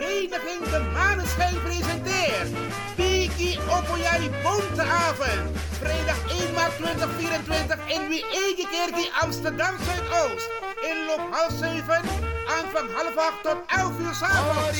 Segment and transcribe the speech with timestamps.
[0.00, 2.48] Vereniging De Maneschijn presenteert
[2.96, 5.58] Piki Opoyari Bonteavond.
[5.78, 10.50] Vrijdag 1 maart 2024 in Wiegekerkie Amsterdam Zuidoost.
[10.90, 14.78] Inloop half 7, aanvang half 8 tot 11 uur s'avonds.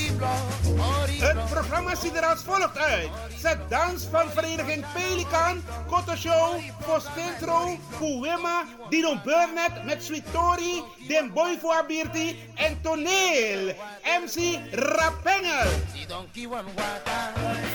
[1.20, 3.08] Het programma ziet er als volgt uit.
[3.38, 11.32] Zet dans van vereniging Pelikan, Koto Show, Postintro, Kuwema, Dino Burnett met Sweet Tori, Den
[11.32, 13.74] Boy voor Abirti en Toneel.
[14.22, 15.70] MC Rapengel.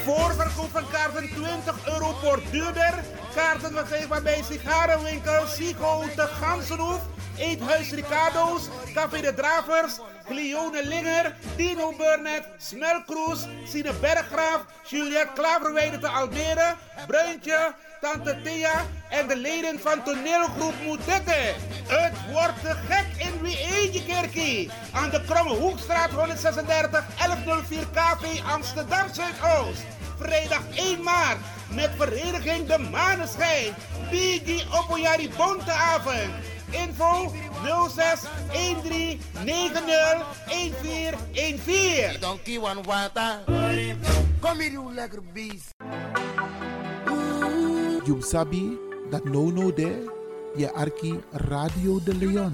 [0.03, 2.93] Voorverkoop van kaarten 20 euro voor duurder.
[3.35, 6.99] Kaarten verkrijgbaar bij sigarenwinkel Sigo de Gansenhoef.
[7.37, 16.07] Eethuis Ricardo's, Café de Dravers, Glione Linger, Dino Burnett, Smelkroes, Sine Berggraaf, Juliette Klaverweide te
[16.07, 16.75] Almere,
[17.07, 21.53] Bruintje, Tante Thea en de leden van toneelgroep Moetette.
[21.87, 24.69] Het wordt gek in Wiegekerkie.
[24.93, 29.83] Aan de Kromme Hoekstraat 136 1104 KV Amsterdam Zuidoost.
[30.19, 31.37] Vrijdag 1 maart
[31.69, 33.73] met vereniging De Maneschijn.
[34.09, 36.54] Bigi Opoyari Bonteavond.
[36.83, 37.31] Info
[37.89, 39.79] 06 13 90
[40.49, 42.19] 1414.
[42.21, 43.39] Donkey one water.
[44.41, 45.71] Kom hier, you lekker beest.
[48.05, 48.77] You sabi
[49.09, 50.05] that no no there,
[50.55, 51.17] je arki
[51.49, 52.53] Radio de Leon.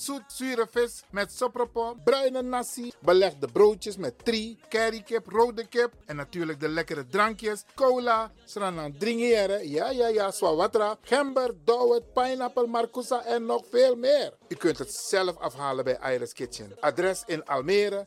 [0.00, 6.16] zoet zure vis met sopropo, bruine nasi, belegde broodjes met tri, currykip, rode kip en
[6.16, 13.24] natuurlijk de lekkere drankjes, cola, sranan dringeren, ja ja ja, swawatra, gember, dowet, pineapple, marcousa
[13.24, 14.32] en nog veel meer.
[14.48, 16.72] U kunt het zelf afhalen bij Iris Kitchen.
[16.80, 18.06] Adres in Almere,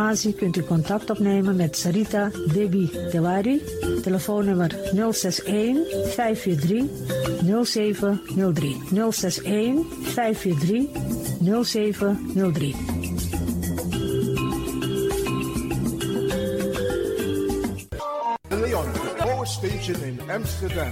[0.37, 3.61] kunt u contact opnemen met Sarita Debi Dewari.
[4.01, 5.85] Telefoonnummer 061
[6.15, 6.89] 543
[7.63, 8.77] 0703.
[9.11, 10.89] 061 543
[11.63, 12.75] 0703.
[18.47, 20.91] De Leon, Power Station in Amsterdam.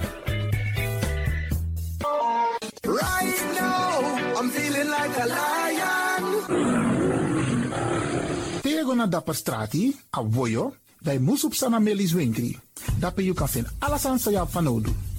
[2.82, 5.49] Right now, I'm feeling like a lion.
[8.90, 12.58] Tego na dapper strati, a voyo, dai musup sana melis winkri.
[12.98, 15.09] Dapper you kan vinden alles aan sa nodu.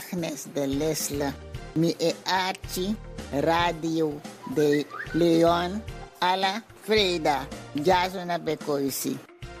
[0.00, 1.34] Agnes de Lesle,
[1.74, 2.96] mi e Archie,
[3.42, 4.20] Radio
[4.54, 5.82] de Leon,
[6.20, 9.18] Ala Freda, Jasona Bekoisi,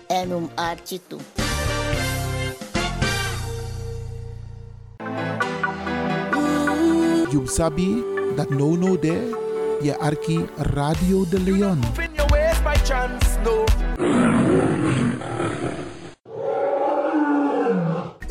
[0.08, 1.20] en um Archie toe.
[7.32, 8.02] You sabi
[8.36, 9.22] that no no there,
[9.82, 11.80] je arki Radio de Leon.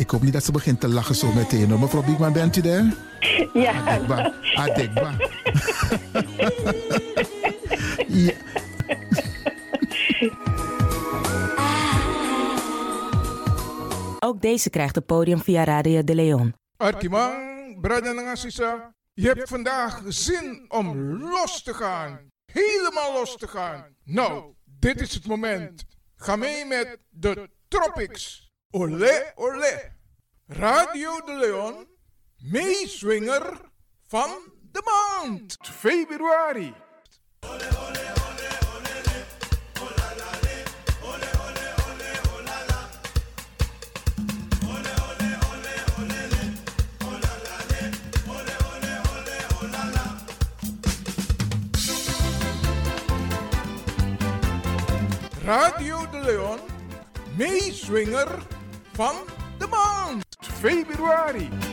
[0.10, 1.70] Ik hoop niet dat ze begint te lachen zo meteen.
[1.70, 1.80] hoor.
[1.80, 2.94] Mevrouw Biekman, bent u daar?
[3.54, 4.34] Ja, Adekba.
[4.56, 5.12] Adekba.
[8.08, 8.34] ja.
[14.20, 16.54] Ook deze krijgt het podium via Radio de Leon.
[16.78, 22.20] Arkimang, brada en sisa, je hebt vandaag zin om los te gaan.
[22.52, 23.86] Helemaal los te gaan.
[24.04, 25.86] Nou, dit is het moment.
[26.16, 28.48] Ga mee met de Tropics.
[28.72, 29.98] Olé, olé.
[30.50, 31.88] Radio de Leon,
[32.38, 33.62] meeswinger
[34.08, 34.30] van
[34.72, 35.58] de maand.
[35.62, 36.74] Februari.
[55.44, 56.60] Radio de Leon,
[57.38, 58.48] meeswinger
[58.94, 59.16] van
[60.62, 61.69] de maand.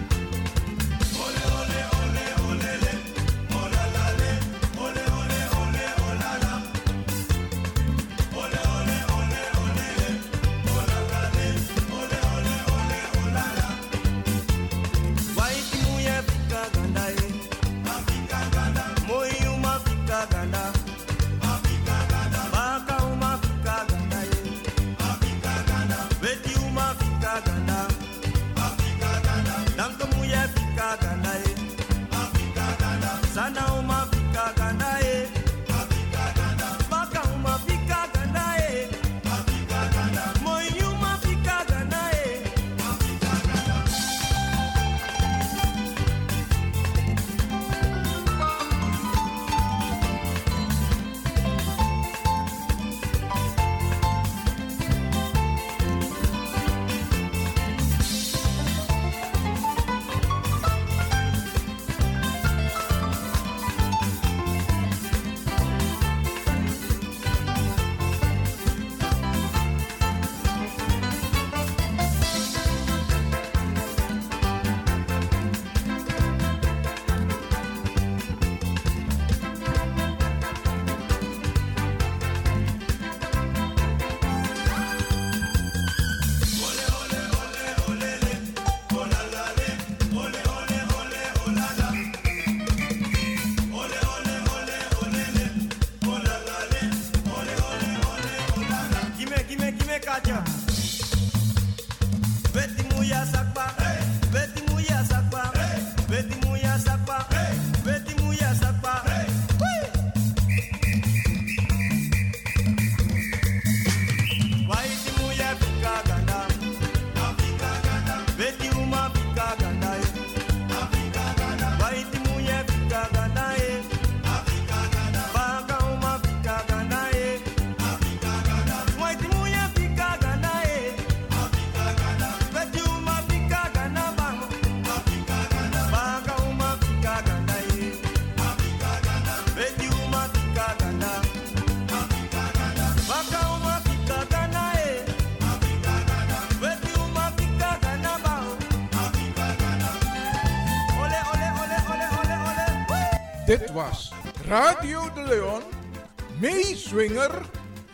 [156.41, 157.43] Meeswinger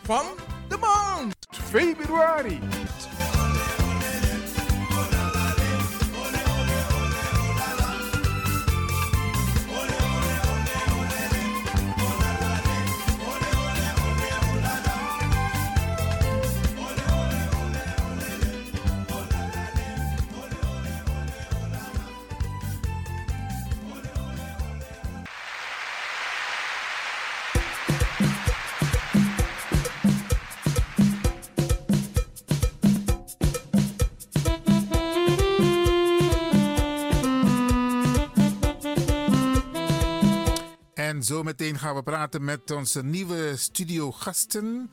[0.03, 0.25] van
[0.69, 1.35] de maand.
[1.49, 2.59] Februari.
[41.23, 44.91] En zometeen gaan we praten met onze nieuwe studiogasten.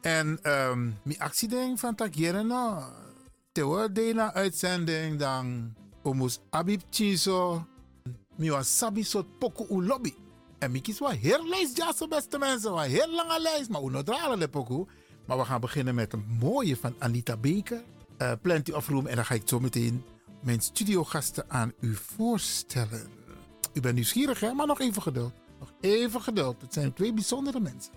[0.00, 2.82] En um, mijn actie van Takjeren, no.
[3.52, 7.66] Te de uitzending dan omus Abib Chiso.
[8.36, 10.14] Mi was sabi soort poku u lobby.
[10.58, 12.72] En mi kies wel heel lijst, ja, zo beste mensen.
[12.72, 14.84] Wel heel lange lijst, maar uno dralen poku.
[15.26, 17.82] Maar we gaan beginnen met een mooie van Anita Beker.
[18.18, 19.06] Uh, Plenty of Room.
[19.06, 20.04] En dan ga ik zo meteen
[20.40, 23.08] mijn studiogasten aan u voorstellen.
[23.72, 24.52] U bent nieuwsgierig, hè?
[24.52, 25.41] Maar nog even geduld.
[25.62, 26.60] Nog even geduld.
[26.60, 27.92] Het zijn twee bijzondere mensen.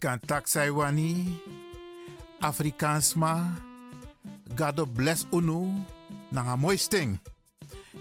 [0.00, 0.20] Kan
[2.40, 3.54] Afrikaans ma,
[4.56, 5.84] God bless unu,
[6.28, 7.18] na een mooi sting.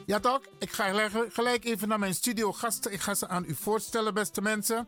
[0.05, 0.41] Ja toch?
[0.59, 2.91] Ik ga gelijk- even naar mijn studio gasten.
[2.91, 4.87] Ik ga ze aan u voorstellen, beste mensen.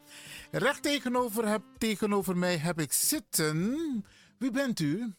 [0.51, 4.05] Recht tegenover, heb, tegenover mij heb ik zitten.
[4.37, 5.13] Wie bent u?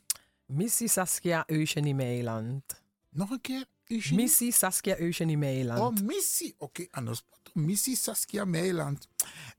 [0.46, 2.62] Missie Saskia Eugenie Meiland.
[3.10, 3.64] Nog een keer?
[3.86, 4.22] Eugenie?
[4.22, 6.00] Missie Saskia Eugenie Meiland.
[6.00, 6.54] Oh, missie.
[6.58, 7.22] Oké, anders.
[7.52, 9.08] Missie Saskia Meiland.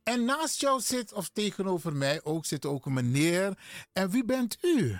[0.04, 3.58] En naast jou zit, of tegenover mij ook, zit ook een meneer.
[3.94, 4.98] En wie bent u?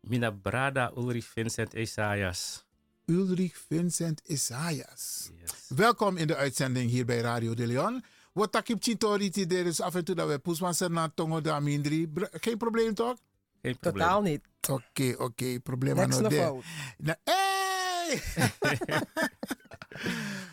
[0.00, 2.64] Mina Brada Ulrich Vincent Esaias.
[3.06, 5.30] Ulrich Vincent Isaias.
[5.68, 8.04] Welkom in de uitzending hier bij Radio de Leon.
[8.32, 11.40] Wat takip chintori ti er is af en toe dat we poesman ser na tongo
[11.40, 12.08] da mindri.
[12.08, 13.16] Br- Geen probleem toch?
[13.62, 14.06] Geen probleem.
[14.06, 14.40] Totaal niet.
[14.70, 16.62] Oké, oké, probleem Niks aan nog de.
[16.98, 18.22] Nou, hey!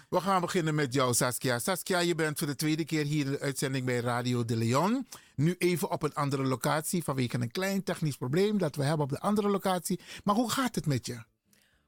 [0.09, 1.59] We gaan beginnen met jou, Saskia.
[1.59, 5.07] Saskia, je bent voor de tweede keer hier in de uitzending bij Radio de Leon.
[5.35, 9.11] Nu even op een andere locatie vanwege een klein technisch probleem dat we hebben op
[9.11, 9.99] de andere locatie.
[10.23, 11.23] Maar hoe gaat het met je?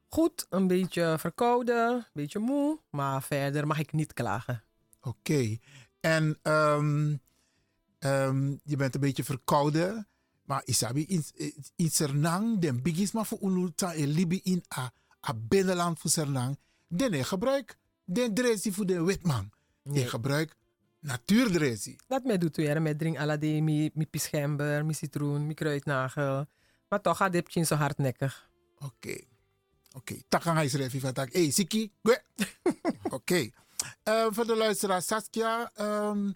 [0.08, 4.64] Goed, een beetje verkouden, een beetje moe, maar verder mag ik niet klagen.
[5.02, 5.58] Oké.
[6.00, 7.16] En ehm,
[8.00, 10.08] ehm, je bent een beetje verkouden.
[10.46, 11.06] Maar isabi
[11.76, 14.92] in, Sernang, den bigis maar voor unuta en libi in a,
[15.28, 16.58] a binnenland voor Sernang.
[16.96, 19.52] Den gebruik den dresi voor de witman.
[19.84, 20.56] Je gebruik
[21.00, 21.96] natuurdresi.
[22.08, 26.46] Dat mij doet weer met drink ala die mi, mi pischember, mi citroen, mi kruidnagel.
[26.90, 28.50] Maar toch gaat dit zo hardnekkig.
[28.80, 29.18] Oké.
[29.96, 30.16] Oké.
[30.28, 31.34] Takang hij schrijft van tak.
[31.34, 31.92] Hey, Siki.
[33.10, 33.50] Oké.
[34.04, 35.72] Eh, voor de luisteraar Saskia.
[35.74, 36.32] ehm,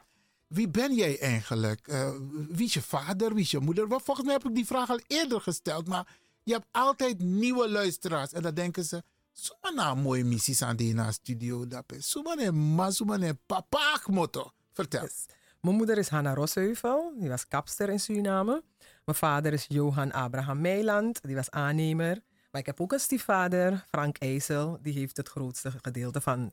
[0.48, 1.88] wie ben jij eigenlijk?
[1.88, 2.12] Eh,
[2.50, 3.34] wie is je vader?
[3.34, 3.88] Wie is je moeder?
[3.88, 5.88] Volgens mij heb ik die vraag al eerder gesteld.
[5.88, 8.34] Maar je hebt altijd nieuwe luisteraars.
[8.34, 9.04] En dan denken ze...
[9.38, 11.66] Suma na mooie missie aan die na studio.
[11.94, 14.52] Is Suma ne ma, suma ne papa motto.
[14.74, 15.08] Vertel.
[15.62, 18.64] Mijn moeder is Hanna Rosheuvel, die was kapster in Suriname.
[19.06, 22.22] Mijn vader is Johan Abraham Meiland, die was aannemer.
[22.52, 26.52] Maar ik heb ook een stiefvader, Frank IJssel, die heeft het grootste gedeelte van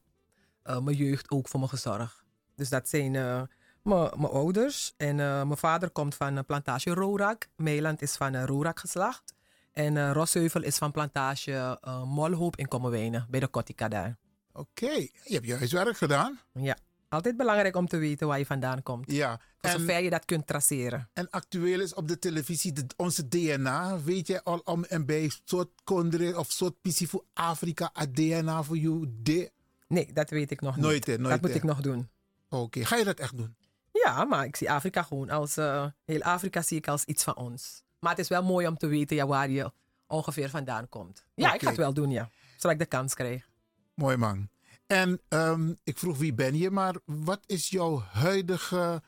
[0.62, 2.25] eh, mijn jeugd ook voor me gezorgd.
[2.57, 3.42] Dus dat zijn eh,
[3.83, 4.94] mijn mijn ouders.
[4.97, 7.47] En eh, mijn vader komt van een plantage Rorak.
[7.57, 9.35] Meiland is van een Rorak geslacht.
[9.74, 14.16] En uh, Rosheuvel is van plantage eh, Molhoop in Kommerwijnen, bij de Kotika daar.
[14.52, 16.38] Oké, je hebt je huiswerk gedaan.
[16.52, 16.76] Ja,
[17.08, 19.10] altijd belangrijk om te weten waar je vandaan komt.
[19.12, 19.40] Ja.
[19.60, 21.08] Voor en- zover je dat kunt traceren.
[21.12, 24.00] En actueel is op de televisie de, onze DNA.
[24.02, 28.62] Weet je al om en bij soort kondre of soort pissie voor Afrika, a DNA
[28.62, 29.06] voor jou?
[29.22, 29.52] De?
[29.88, 31.18] Nee, dat weet ik nog Nooit, niet.
[31.18, 32.08] nooit, dat moet ik nog doen.
[32.48, 33.56] Oké, ga je dat echt doen?
[33.92, 35.56] Ja, maar ik zie Afrika gewoon als...
[35.56, 37.82] eh, heel Afrika zie ik als iets van ons.
[38.04, 39.72] Maar het is wel mooi om te weten ja, waar je
[40.06, 41.24] ongeveer vandaan komt.
[41.34, 42.30] Ja, ik ga het wel doen, ja.
[42.56, 43.48] Zodat ik de kans krijg.
[43.94, 44.48] Mooi man.
[44.86, 49.02] En ehm, ik vroeg wie ben je, maar wat is jouw huidige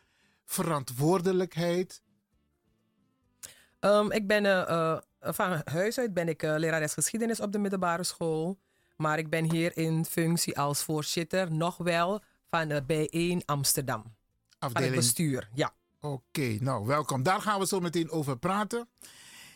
[0.44, 2.02] verantwoordelijkheid?
[3.80, 8.04] Ehm, ik ben eh, van huis uit ben ik eh, lerares geschiedenis op de middelbare
[8.04, 8.58] school.
[8.96, 14.02] Maar ik ben hier in functie als voorzitter nog wel van de B1 Amsterdam.
[14.02, 14.12] Van
[14.58, 15.74] Afdeling- het bestuur, ja.
[16.00, 17.22] Oké, nou welkom.
[17.22, 18.88] Daar gaan we zo meteen over praten.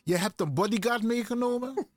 [0.05, 1.75] Je hebt een bodyguard meegenomen.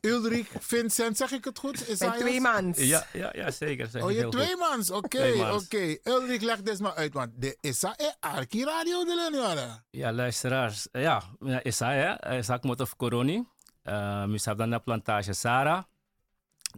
[0.00, 1.80] Ulrich, Vincent, zeg ik het goed?
[1.88, 2.18] Isaias?
[2.18, 2.78] twee mans.
[2.78, 3.86] Ja, ja, ja zeker.
[3.86, 4.90] zeg Oh, je twee mans.
[4.90, 5.96] Oké, oké.
[6.04, 9.84] Ulrich, leg dit maar uit, want de Issa e Arki Radio de Leonora.
[9.90, 10.88] Ja, luisteraars.
[10.92, 13.44] Ja, ja, Isaiah, eh, sak moto of coroni.
[13.84, 15.86] Uh, misap dan na plantage Sara.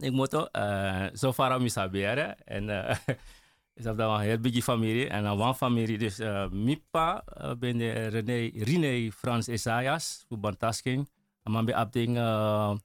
[0.01, 2.37] Ik moto, uh, zo far misap bere.
[2.45, 2.95] En uh,
[3.75, 5.07] is dan een heel big familie.
[5.07, 10.39] En dan een familie, dus uh, Mipa, uh, ben de René, René Frans Isaias, voor
[10.39, 11.09] Bantasking.
[11.43, 12.75] En man bij abding uh,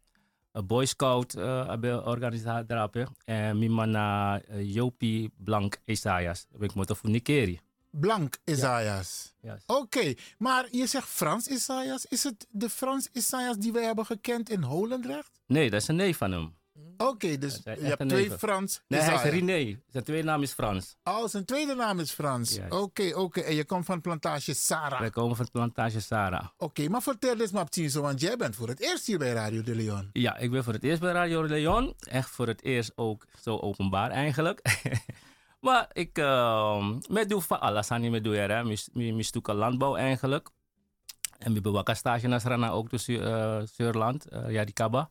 [0.53, 3.09] een Boy Scout uh, abe organisatie drapen.
[3.25, 4.35] En mijn man uh,
[4.75, 6.47] Jopie Blank Isaias.
[6.51, 7.61] Ben ik moto voor Nikeri.
[7.91, 9.35] Blank Isaias.
[9.41, 9.59] Ja.
[9.67, 12.07] Oké, maar je zegt Frans Isaias.
[12.07, 15.41] Is het de Frans Isaias die wij hebben gekend in Holendrecht?
[15.47, 16.55] Nee, dat is een neef van hem.
[17.01, 18.31] Oké, dus je hebt twee.
[18.31, 19.23] Frans Nee, hij is.
[19.23, 19.81] René.
[19.91, 20.97] Zijn tweede naam is Frans.
[21.05, 22.59] Oh, zijn tweede naam is Frans.
[22.69, 23.41] Oké, oké.
[23.41, 25.01] En je komt van plantage Sarah.
[25.01, 26.47] Wij komen van plantage Sarah.
[26.57, 29.63] Oké, maar vertel eens maar zo, want jij bent voor het eerst hier bij Radio
[29.63, 30.11] de Leon.
[30.13, 31.95] Ja, ik ben voor het eerst bij Radio Leon.
[31.99, 34.61] Echt voor het eerst ook zo openbaar eigenlijk.
[35.61, 38.63] maar ik uh, met doe van alles aan me doe hè.
[39.55, 40.49] Landbouw eigenlijk.
[41.39, 43.63] En we bewaken stage naar Srana ook dus uh,
[44.33, 45.11] uh, ja die Kaba.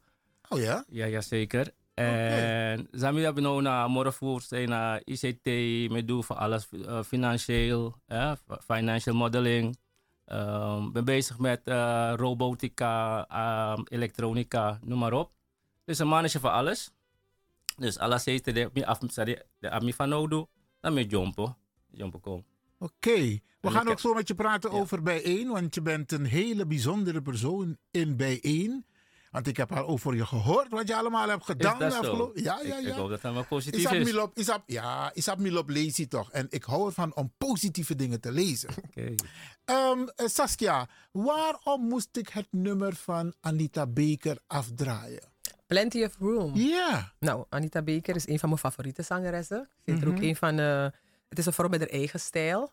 [0.49, 0.84] Oh ja?
[0.88, 1.73] Ja, ja zeker.
[1.99, 3.62] En Zami hebben nou
[4.43, 5.45] zijn naar ICT,
[5.91, 8.31] met doe van alles uh, financieel, eh,
[8.65, 9.77] financial modeling.
[10.25, 13.19] Um, ben bezig met uh, robotica,
[13.73, 15.31] um, elektronica, noem maar op.
[15.85, 16.91] Dus een mannetje van alles.
[17.77, 18.99] Dus alles heeft de af
[19.59, 20.45] de ami van nou
[20.81, 21.12] dan met
[22.21, 22.45] kom.
[22.79, 26.25] Oké, we gaan ik ook zo met je praten over bijeen, want je bent een
[26.25, 28.85] hele bijzondere persoon in bijeen.
[29.31, 31.79] Want ik heb al over je gehoord wat je allemaal hebt Is gedaan.
[31.79, 32.31] dat zo?
[32.33, 32.89] Ja, ja, Ik, ja.
[32.89, 34.03] ik hoop dat dat wel positief is.
[34.05, 36.31] Milop, Isap, ja, Isap Milop lees je toch.
[36.31, 38.69] En ik hou ervan om positieve dingen te lezen.
[38.87, 39.15] Oké.
[39.65, 45.23] Ehm, eh, Saskia, waarom moest ik het nummer van Anita Baker afdraaien?
[45.67, 46.55] Plenty of Room.
[46.55, 47.13] Ja.
[47.19, 49.61] Nou, Anita Baker is een van mijn favoriete zangeressen.
[49.61, 50.23] Ik vind er ook Mhm.
[50.23, 50.59] een van...
[50.59, 50.83] eh,
[51.29, 52.71] het is een vrouw met haar eigen stijl.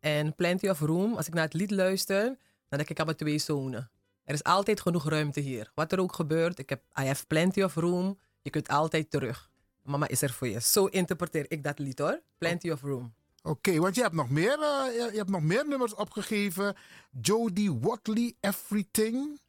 [0.00, 2.24] En Plenty of Room, als ik naar het lied luister,
[2.68, 3.90] dan denk ik aan mijn twee zonen.
[4.26, 5.70] Er is altijd genoeg ruimte hier.
[5.74, 8.18] Wat er ook gebeurt, ik heb I have plenty of room.
[8.42, 9.50] Je kunt altijd terug.
[9.82, 10.60] Mama is er voor je.
[10.60, 12.20] Zo interpreteer ik dat lied hoor.
[12.38, 13.14] Plenty of room.
[13.42, 16.76] Oké, want je hebt, nog meer, eh, je, je hebt nog meer nummers opgegeven.
[17.20, 19.40] Jodie Watley, Everything.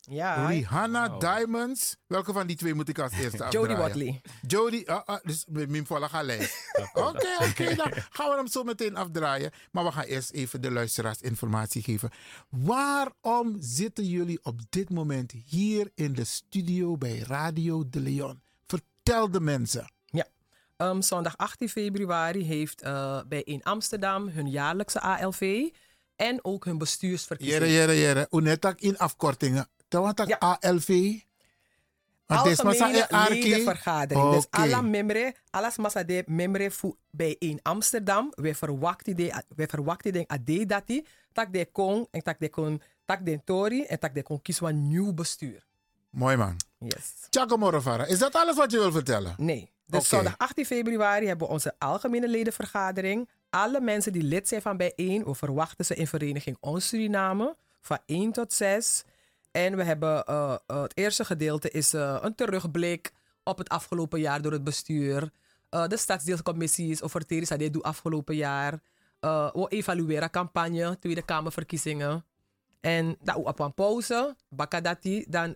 [0.00, 0.46] Ja.
[0.46, 1.96] Rihanna, Diamonds.
[2.06, 3.68] Welke van die twee moet ik als eerste afdraaien?
[3.68, 4.20] Jodie Watley.
[4.46, 6.72] Jodie, ah, ah, dus Mim Volla lijst.
[6.94, 9.50] Oké, oké, dan gaan we hem zo meteen afdraaien.
[9.70, 12.10] Maar we gaan eerst even de luisteraars informatie geven.
[12.48, 18.42] Waarom zitten jullie op dit moment hier in de studio bij Radio de Leon?
[18.66, 19.92] Vertel de mensen.
[20.04, 20.26] Ja.
[20.76, 25.68] Ehm, zondag 18 februari heeft eh, bij in Amsterdam hun jaarlijkse ALV
[26.16, 27.62] en ook hun bestuursverkiezing.
[27.62, 28.26] Jere, jere, jere.
[28.30, 29.68] Unetak in afkortingen.
[29.90, 30.88] Tawatak ALV.
[32.46, 34.30] Is massa Algemene ledenvergadering.
[34.30, 34.58] Dus Oké.
[34.60, 38.32] alle membre, alles massa de membre fu bij in Amsterdam.
[38.34, 41.06] We verwachten de, we verwachten de ade dati.
[41.32, 44.66] Tak de kon en tak de kon, tak de tori en tak de kon kiezen
[44.66, 45.66] een nieuw bestuur.
[46.10, 46.56] Mooi man.
[46.78, 47.26] Yes.
[47.28, 49.34] Tjako Morovara, is dat alles wat je wil vertellen?
[49.36, 49.70] Nee.
[49.86, 53.28] Dus zondag 18 februari hebben we onze algemene ledenvergadering.
[53.50, 57.98] Alle mensen die lid zijn van bijeen, we verwachten ze in vereniging Ons Suriname van
[58.06, 59.04] 1 tot 6.
[59.50, 64.20] En we hebben eh, eh, het eerste gedeelte is eh, een terugblik op het afgelopen
[64.20, 65.30] jaar door het bestuur.
[65.70, 68.80] De stadsdeelcommissies over Teresa afgelopen jaar.
[69.20, 72.24] We evalueren campagne, Tweede Kamerverkiezingen.
[72.80, 75.54] En dat op een pauze, bakadati, dan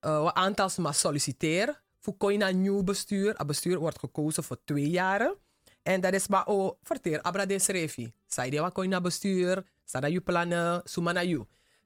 [0.00, 1.76] een aantal maar solliciteren.
[1.98, 3.34] Voor koina nieuw bestuur.
[3.36, 5.36] Het bestuur wordt gekozen voor twee jaren.
[5.82, 8.12] En dat is maar ook verteer abra de srefi.
[8.26, 11.22] Zij de wat koina bestuur, sada je plannen, sumana.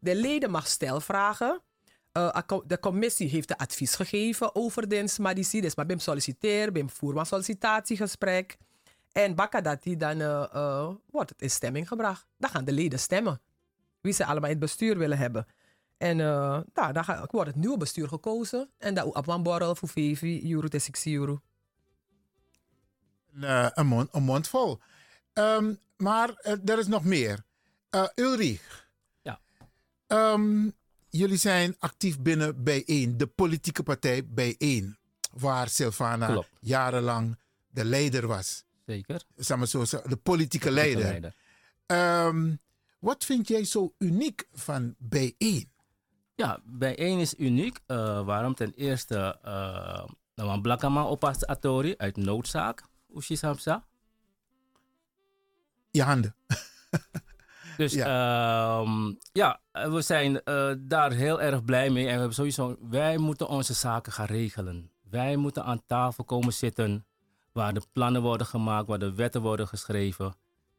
[0.06, 1.62] De leden mag stelvragen.
[2.12, 5.60] Uh, co- de commissie heeft de advies gegeven over de smadici.
[5.60, 8.56] Dus maar bim solliciteer, voer een sollicitatiegesprek.
[9.12, 12.26] En bakadati dan uh, uh, wordt het in stemming gebracht.
[12.38, 13.40] Dan gaan de leden stemmen.
[14.00, 15.46] Wie ze allemaal in het bestuur willen hebben.
[15.96, 18.70] En uh, nou, dan wordt het nieuwe bestuur gekozen.
[18.78, 21.40] En dat op een borrel voor 5 euro tot 6 euro.
[23.40, 24.78] Eh, een, mond, vol.
[25.32, 27.44] Ehm, maar eh, er is nog meer.
[27.90, 28.85] Eh Ulrich.
[30.06, 30.68] Ehm,
[31.08, 34.96] jullie zijn actief binnen Bijeen, de politieke partij Bijeen.
[35.32, 36.48] Waar Silvana Klopt.
[36.60, 37.38] jarenlang
[37.68, 38.64] de leider was.
[38.86, 39.22] Zeker.
[39.36, 41.02] Zeg maar zo, de politieke leider.
[41.02, 41.34] leider.
[41.86, 42.54] Ehm,
[42.98, 45.70] wat vind jij zo uniek van Bijeen?
[46.34, 47.80] Ja, bijeen is uniek.
[47.86, 48.54] Eh, waarom?
[48.54, 52.82] Ten eerste, uh, een blakama opas atori uit noodzaak.
[53.14, 53.84] Ushi samsa.
[55.90, 56.34] Je handen.
[57.76, 58.84] Dus ja,
[59.32, 62.04] ja we zijn eh, daar heel erg blij mee.
[62.04, 64.90] En we hebben sowieso, wij moeten onze zaken gaan regelen.
[65.10, 67.06] Wij moeten aan tafel komen zitten
[67.52, 70.34] waar de plannen worden gemaakt, waar de wetten worden geschreven.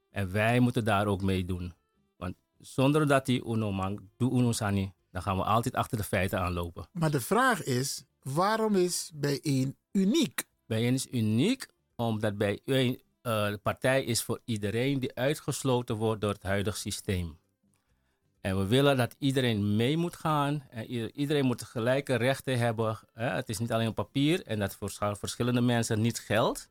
[0.10, 1.74] En wij moeten daar ook mee doen.
[2.18, 6.04] Want zonder dat die uno man, doe uno sani, dan gaan we altijd achter de
[6.04, 6.88] feiten aanlopen.
[6.92, 10.46] Maar de vraag is, waarom is Bijeen uniek?
[10.66, 16.34] Bijeen is uniek omdat bijeen uh, de partij is voor iedereen die uitgesloten wordt door
[16.34, 17.40] het huidige systeem.
[18.42, 20.64] En we willen dat iedereen mee moet gaan.
[20.70, 20.86] En
[21.16, 23.00] iedereen moet gelijke rechten hebben.
[23.14, 26.70] Het is niet alleen op papier en dat voor verschillende mensen niet geldt.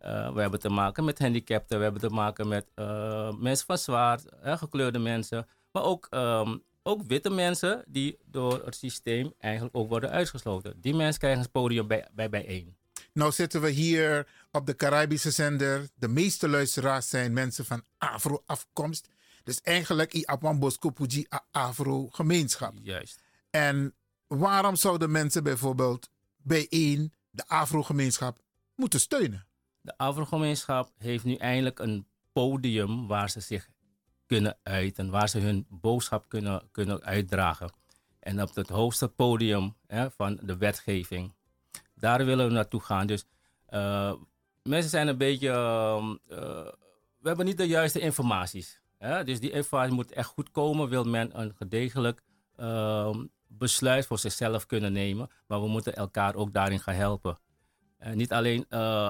[0.00, 3.78] Uh, we hebben te maken met gehandicapten, we hebben te maken met uh, mensen van
[3.78, 5.46] zwaar, gekleurde mensen.
[5.72, 10.80] Maar ook, um, ook witte mensen die door het systeem eigenlijk ook worden uitgesloten.
[10.80, 12.76] Die mensen krijgen een podium bij, bij bijeen.
[13.16, 15.88] Nou zitten we hier op de Caribische zender.
[15.94, 19.08] De meeste luisteraars zijn mensen van Afro-afkomst.
[19.44, 22.74] Dus eigenlijk i Apan Bosco Puji Afro-gemeenschap.
[22.82, 23.22] Juist.
[23.50, 23.94] En
[24.26, 28.38] waarom zouden mensen bijvoorbeeld bijeen de Afro-gemeenschap
[28.74, 29.46] moeten steunen?
[29.80, 33.68] De Afro-gemeenschap heeft nu eindelijk een podium waar ze zich
[34.26, 37.72] kunnen uiten, waar ze hun boodschap kunnen, kunnen uitdragen.
[38.20, 41.34] En op het hoogste podium hè, van de wetgeving.
[41.98, 43.06] Daar willen we naartoe gaan.
[43.06, 43.24] Dus
[43.70, 44.12] uh,
[44.62, 45.48] mensen zijn een beetje.
[45.48, 46.66] Uh,
[47.18, 48.80] we hebben niet de juiste informaties.
[48.98, 49.24] Hè?
[49.24, 50.88] Dus die informatie moet echt goed komen.
[50.88, 52.22] Wil men een gedegelijk
[52.56, 55.28] uh, besluit voor zichzelf kunnen nemen.
[55.46, 57.38] Maar we moeten elkaar ook daarin gaan helpen.
[58.12, 58.66] niet alleen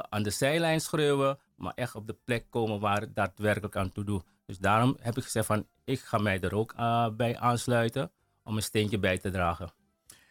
[0.09, 4.05] aan de zijlijn schreeuwen, maar echt op de plek komen waar het daadwerkelijk aan toe
[4.05, 4.25] doet.
[4.47, 8.11] Dus daarom heb ik gezegd van, ik ga mij er ook eh, bij aansluiten
[8.45, 9.73] om een steentje bij te dragen.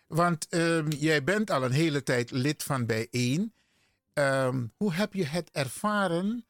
[0.08, 3.54] Want ehm, jij bent al een hele tijd lid van Bijeen.
[4.14, 6.46] Ehm, hoe heb je het ervaren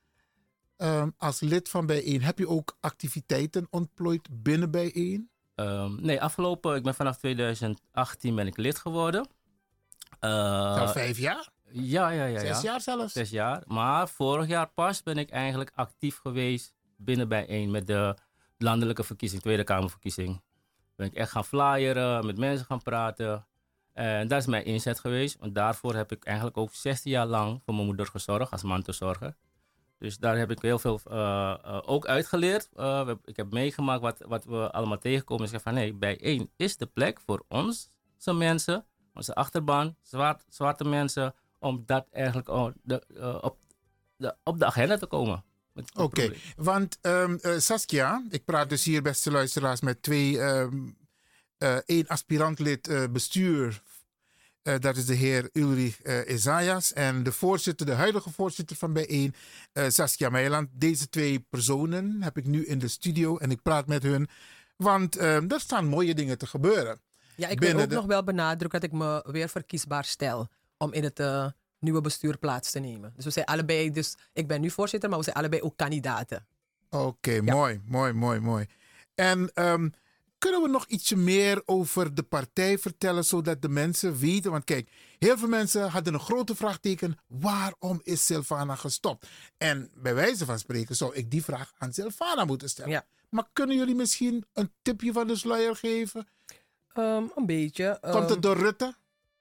[0.78, 2.22] ehm, als lid van Bijeen?
[2.22, 5.30] Heb je ook activiteiten ontplooid binnen Bijeen?
[5.56, 9.28] Ehm, nee, afgelopen, ik ben vanaf 2018 ben ik lid geworden.
[10.20, 11.50] Eh, Al vijf jaar?
[11.72, 12.40] Ja, ja, ja.
[12.40, 12.72] Zes ja.
[12.72, 13.14] jaar zelfs?
[13.14, 13.64] Zes jaar.
[13.68, 18.16] Maar vorig jaar pas ben ik eigenlijk actief geweest binnen bijeen met de
[18.58, 20.42] landelijke verkiezing, Tweede Kamerverkiezing.
[20.96, 23.46] Ben ik echt gaan flyeren, met mensen gaan praten.
[23.94, 25.40] En dat is mijn inzet geweest.
[25.40, 29.36] Want daarvoor heb ik eigenlijk ook 16 jaar lang voor mijn moeder gezorgd als mantelzorger.
[29.98, 32.70] Dus daar heb ik heel veel eh, eh, ook uitgeleerd.
[32.74, 35.44] We, ik heb meegemaakt wat, wat we allemaal tegenkomen.
[35.44, 37.88] Ik zeg van nee, bijeen is de plek voor onze
[38.34, 45.06] mensen, onze achterban, zwart, zwarte mensen, om dat eigenlijk op, de, op de agenda te
[45.06, 45.44] komen.
[45.76, 46.38] Oké, okay.
[46.56, 50.98] want um, uh, Saskia, ik praat dus hier beste luisteraars met twee, um,
[51.60, 53.82] uh, één aspirantlid bestuur.
[54.80, 59.34] dat is de heer Ulrich Isaias en de voorzitter, de huidige voorzitter van bijeen,
[59.74, 60.70] Saskia Meiland.
[60.72, 64.28] Deze twee personen heb ik nu in de studio en ik praat met hun,
[64.76, 67.02] want um, er staan mooie dingen te gebeuren.
[67.36, 67.96] Ja, ik wil ook de...
[67.96, 71.20] nog wel benadrukken dat ik me weer verkiesbaar stel om in het
[71.86, 73.14] nieuwe bestuur plaats te nemen.
[73.16, 76.46] Dus we zijn allebei, dus ik ben nu voorzitter, maar we zijn allebei ook kandidaten.
[76.90, 77.54] Oké, okay, ja.
[77.54, 78.66] mooi, mooi, mooi, mooi.
[79.16, 79.94] En um,
[80.38, 84.52] kunnen we nog ietsje meer over de partij vertellen, zodat de mensen weten?
[84.52, 89.28] Want kijk, heel veel mensen hadden een grote vraagteken: waarom is Silvana gestopt?
[89.58, 92.92] En bij wijze van spreken zou ik die vraag aan Silvana moeten stellen.
[92.92, 93.06] Ja.
[93.30, 96.28] Maar kunnen jullie misschien een tipje van de sluier geven?
[96.94, 97.98] Um, een beetje.
[98.02, 98.96] Komt het um, door Rutte?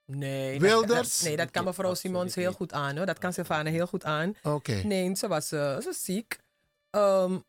[0.06, 0.60] Nee.
[0.60, 1.18] Wilders?
[1.18, 2.96] Dat, nee, dat kan mevrouw Simons heel goed aan.
[2.96, 3.06] Hoor.
[3.06, 4.28] Dat kan Sylvana heel goed aan.
[4.42, 4.48] Oké.
[4.48, 4.82] Okay.
[4.82, 6.38] Nee, ze was uh, ze ziek.
[6.90, 7.44] Um,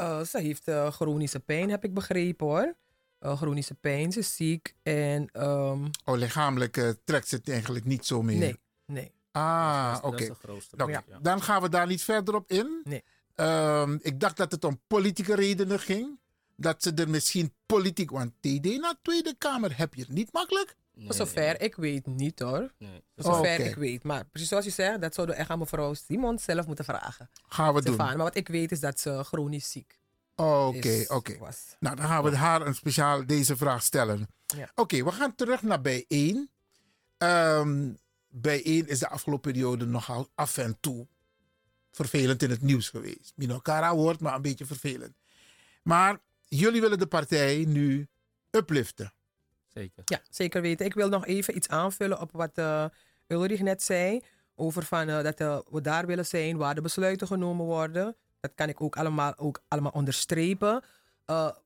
[0.00, 2.74] uh, ze heeft uh, chronische pijn, heb ik begrepen hoor.
[3.36, 4.74] chronische pijn, ze is ziek.
[4.82, 8.38] En, um, oh, lichamelijk trekt ze het eigenlijk niet zo meer?
[8.38, 9.12] Nee, nee.
[9.32, 10.06] Ah, oké.
[10.06, 10.60] Okay.
[10.76, 11.04] Nou, ja.
[11.22, 12.80] Dan gaan we daar niet verder op in.
[12.84, 13.02] Nee.
[13.36, 16.18] Um, ik dacht dat het om politieke redenen ging.
[16.56, 18.10] Dat ze er misschien politiek...
[18.10, 20.74] Want TD naar Tweede Kamer heb je het niet makkelijk.
[20.94, 21.56] Nee, Voor zover nee.
[21.56, 22.72] ik weet niet hoor.
[22.78, 23.02] Nee.
[23.16, 23.68] Voor zover okay.
[23.68, 24.02] ik weet.
[24.02, 27.30] Maar precies zoals je zegt, dat zouden we echt aan mevrouw Simon zelf moeten vragen.
[27.46, 27.98] Gaan we Stefan.
[27.98, 28.06] doen.
[28.06, 29.98] Maar wat ik weet is dat ze chronisch ziek
[30.36, 31.14] Oké, okay, oké.
[31.14, 31.52] Okay.
[31.80, 34.28] Nou, dan gaan we haar een speciaal deze vraag stellen.
[34.46, 34.62] Ja.
[34.62, 36.50] Oké, okay, we gaan terug naar bijeen.
[37.18, 41.06] Um, bijeen is de afgelopen periode nogal af en toe
[41.90, 43.32] vervelend in het nieuws geweest.
[43.34, 45.16] Minokara woord, maar een beetje vervelend.
[45.82, 48.08] Maar jullie willen de partij nu
[48.50, 49.12] upliften.
[49.74, 50.02] Zeker.
[50.04, 50.86] Ja, zeker weten.
[50.86, 52.84] Ik wil nog even iets aanvullen op wat uh,
[53.26, 54.20] Ulrich net zei.
[54.54, 58.16] Over van, uh, dat uh, we daar willen zijn waar de besluiten genomen worden.
[58.40, 60.82] Dat kan ik ook allemaal, ook allemaal onderstrepen.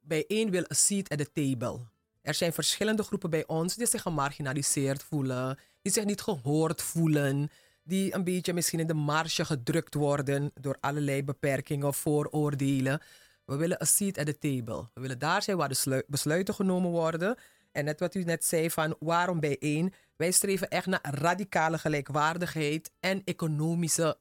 [0.00, 1.80] bij één wil een seat at the table.
[2.22, 5.58] Er zijn verschillende groepen bij ons die zich gemarginaliseerd voelen.
[5.82, 7.50] Die zich niet gehoord voelen.
[7.82, 13.00] Die een beetje misschien in de marge gedrukt worden door allerlei beperkingen, vooroordelen.
[13.44, 14.88] We willen een seat at the table.
[14.94, 17.36] We willen daar zijn waar de besluiten genomen worden.
[17.78, 19.92] En net wat u net zei van waarom bijeen.
[20.16, 24.18] Wij streven echt naar radicale gelijkwaardigheid en economische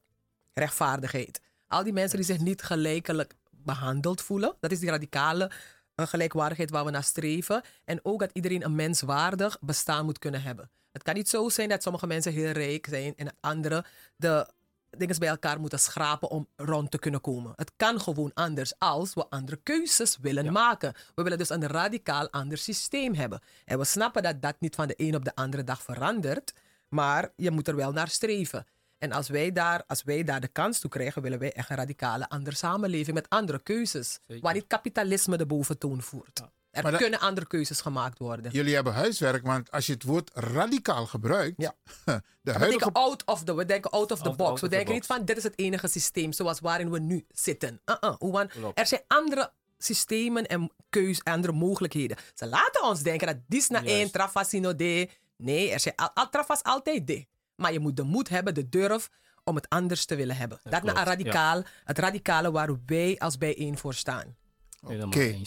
[0.54, 1.40] rechtvaardigheid.
[1.68, 4.54] Al die mensen die zich niet gelijkelijk behandeld voelen.
[4.60, 5.50] Dat is die radicale
[5.96, 7.62] gelijkwaardigheid waar we naar streven.
[7.84, 10.70] En ook dat iedereen een menswaardig bestaan moet kunnen hebben.
[10.92, 13.84] Het kan niet zo zijn dat sommige mensen heel rijk zijn en anderen
[14.16, 14.46] de
[14.90, 17.52] dingen bij elkaar moeten schrapen om rond te kunnen komen.
[17.56, 20.50] Het kan gewoon anders als we andere keuzes willen ja.
[20.50, 20.94] maken.
[21.14, 23.40] We willen dus een radicaal ander systeem hebben.
[23.64, 26.52] En we snappen dat dat niet van de een op de andere dag verandert,
[26.88, 28.66] maar je moet er wel naar streven.
[28.98, 31.76] En als wij daar, als wij daar de kans toe krijgen, willen wij echt een
[31.76, 34.18] radicale andere samenleving met andere keuzes.
[34.26, 34.42] Zeker.
[34.42, 36.38] Waar niet kapitalisme de boventoon voert.
[36.38, 36.50] Ja.
[36.78, 38.52] Er maar kunnen andere keuzes gemaakt worden.
[38.52, 41.54] Jullie hebben huiswerk, want als je het woord radicaal gebruikt.
[41.56, 41.74] Ja.
[42.42, 44.50] De we denken out of the, we denken out of the out, box.
[44.50, 47.80] Out we denken niet van dit is het enige systeem zoals waarin we nu zitten.
[47.84, 48.14] Uh -uh.
[48.18, 52.16] Want er zijn andere systemen en keus, andere mogelijkheden.
[52.34, 55.08] Ze laten ons denken dat dit is naar één trafasino de.
[55.36, 57.26] Nee, er zijn al, al trafas altijd de.
[57.54, 59.10] Maar je moet de moed hebben, de durf
[59.44, 60.60] om het anders te willen hebben.
[60.62, 61.64] Dat, dat naar radicaal, ja.
[61.84, 64.36] het radicale waar wij als bijeen voor staan.
[64.82, 65.04] Oké.
[65.04, 65.46] Okay.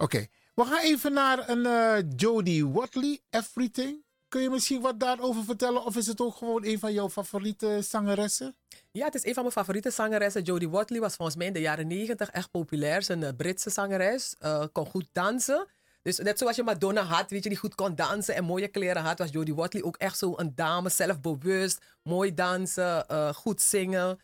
[0.00, 4.04] Oké, we gaan even naar een uh, Jodie Watley, Everything.
[4.28, 5.84] Kun je misschien wat daarover vertellen?
[5.84, 8.56] Of is het ook gewoon een van jouw favoriete zangeressen?
[8.90, 10.42] Ja, het is een van mijn favoriete zangeressen.
[10.42, 13.02] Jodie Watley was volgens mij in de jaren negentig echt populair.
[13.02, 14.34] Ze is een Britse zangeres.
[14.40, 15.66] Uh, kon goed dansen.
[16.02, 19.02] Dus net zoals je Madonna had, weet je, die goed kon dansen en mooie kleren
[19.02, 24.18] had, was Jodie Watley ook echt zo een dame, zelfbewust, mooi dansen, uh, goed zingen.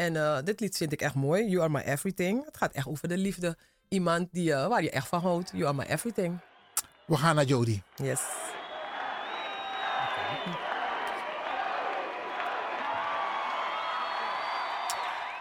[0.00, 1.48] En eh, dit lied vind ik echt mooi.
[1.48, 2.44] You are my everything.
[2.44, 3.56] Het gaat echt over de liefde.
[3.90, 5.50] Iemand die, eh, waar je echt van houdt.
[5.52, 6.38] You are my everything.
[7.06, 7.82] We gaan naar Jody.
[7.96, 8.20] Yes.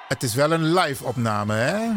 [0.07, 1.89] Het is wel een live opname, hè?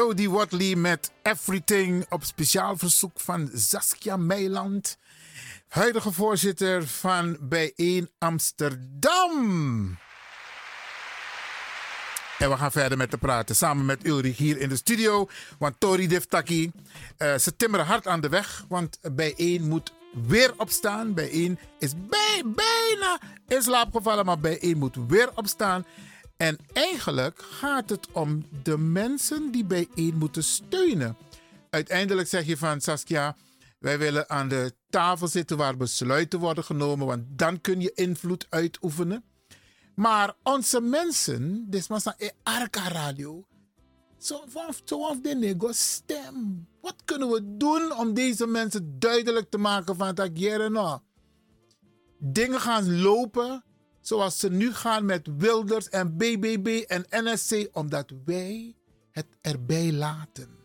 [0.00, 4.98] Jody Watley met Everything op speciaal verzoek van Saskia Meiland,
[5.68, 9.98] huidige voorzitter van Bijeen Amsterdam.
[12.38, 15.28] En we gaan verder met te praten samen met Ulrich hier in de studio.
[15.58, 16.72] Want Tori Diftaki,
[17.16, 18.64] eh ze timmeren hard aan de weg.
[18.68, 19.92] Want Bijeen moet
[20.26, 21.14] weer opstaan.
[21.14, 25.84] Bijeen is bij, bijna in slaap gevallen, maar Bijeen moet weer opstaan.
[26.40, 31.16] En eigenlijk gaat het om de mensen die bijeen moeten steunen.
[31.70, 33.36] Uiteindelijk zeg je van Saskia,
[33.78, 38.46] wij willen aan de tafel zitten waar besluiten worden genomen, want dan kun je invloed
[38.48, 39.24] uitoefenen.
[39.94, 43.44] Maar onze mensen, dit was een Arca Radio,
[44.18, 44.44] zo
[44.84, 46.66] zo de nego stem.
[46.80, 51.02] Wat kunnen we doen om deze mensen duidelijk te maken van dat?
[52.18, 53.64] Dingen gaan lopen
[54.00, 58.74] zoals ze nu gaan met Wilders en BBB en NSC, omdat wij
[59.10, 60.58] het erbij laten.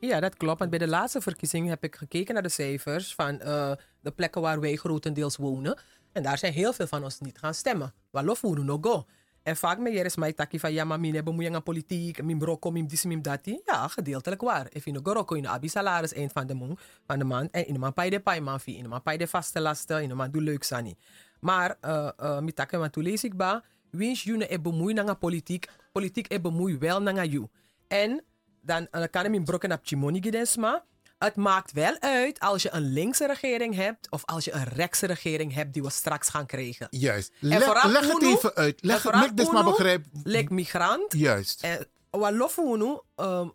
[0.00, 0.58] Ja, dat klopt.
[0.58, 4.40] Want bij de laatste verkiezing heb ik gekeken naar de cijfers van eh, de plekken
[4.40, 5.78] waar wij grotendeels wonen.
[6.12, 7.94] En daar zijn heel veel van ons niet gaan stemmen.
[8.10, 9.06] Walof we no go.
[9.42, 12.70] En vaak met is mij taki van ja, maar mine bemoeien aan politiek, min broko,
[12.70, 13.60] min dis, min dati.
[13.64, 14.66] Ja, gedeeltelijk waar.
[14.72, 17.48] If go roko in abi salaris eind van de, maand, van.
[17.50, 20.14] En in de pay de pay man in de pay de vaste lasten, in de
[20.14, 20.96] maand doe leuk sani.
[21.40, 25.18] Maar, uh, uh, mi takke maar toe lees ik ba, wins je e bemoeien aan
[25.18, 27.48] politiek, politiek e bemoei wel aan you.
[27.88, 28.24] En
[28.60, 30.84] dan uh, kan ik mijn brokken op chimoni gedesma.
[31.18, 35.06] Het maakt wel uit als je een linkse regering hebt of als je een rechtse
[35.06, 36.86] regering hebt die we straks gaan krijgen.
[36.90, 37.32] Juist.
[37.38, 38.82] Leg, het even uit.
[38.82, 40.06] Leg, vooral leg dus maar begrijp.
[40.22, 41.12] Lek migrant.
[41.12, 41.62] Juist.
[41.62, 43.52] En wat lofuno, um,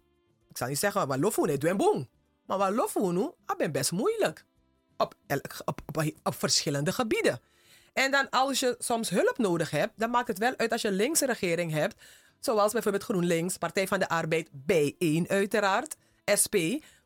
[0.49, 2.09] ik zal niet zeggen wat lofuno is doen boom.
[2.45, 4.45] Maar wat lofuno, dat ben best moeilijk.
[4.97, 5.15] Op,
[5.65, 5.81] op,
[6.23, 7.39] op verschillende gebieden.
[7.95, 10.87] En dan als je soms hulp nodig hebt, dan maakt het wel uit als je
[10.87, 11.95] een linkse regering hebt.
[12.39, 15.95] Zoals bijvoorbeeld GroenLinks, Partij van de Arbeid, B1 uiteraard,
[16.41, 16.55] SP.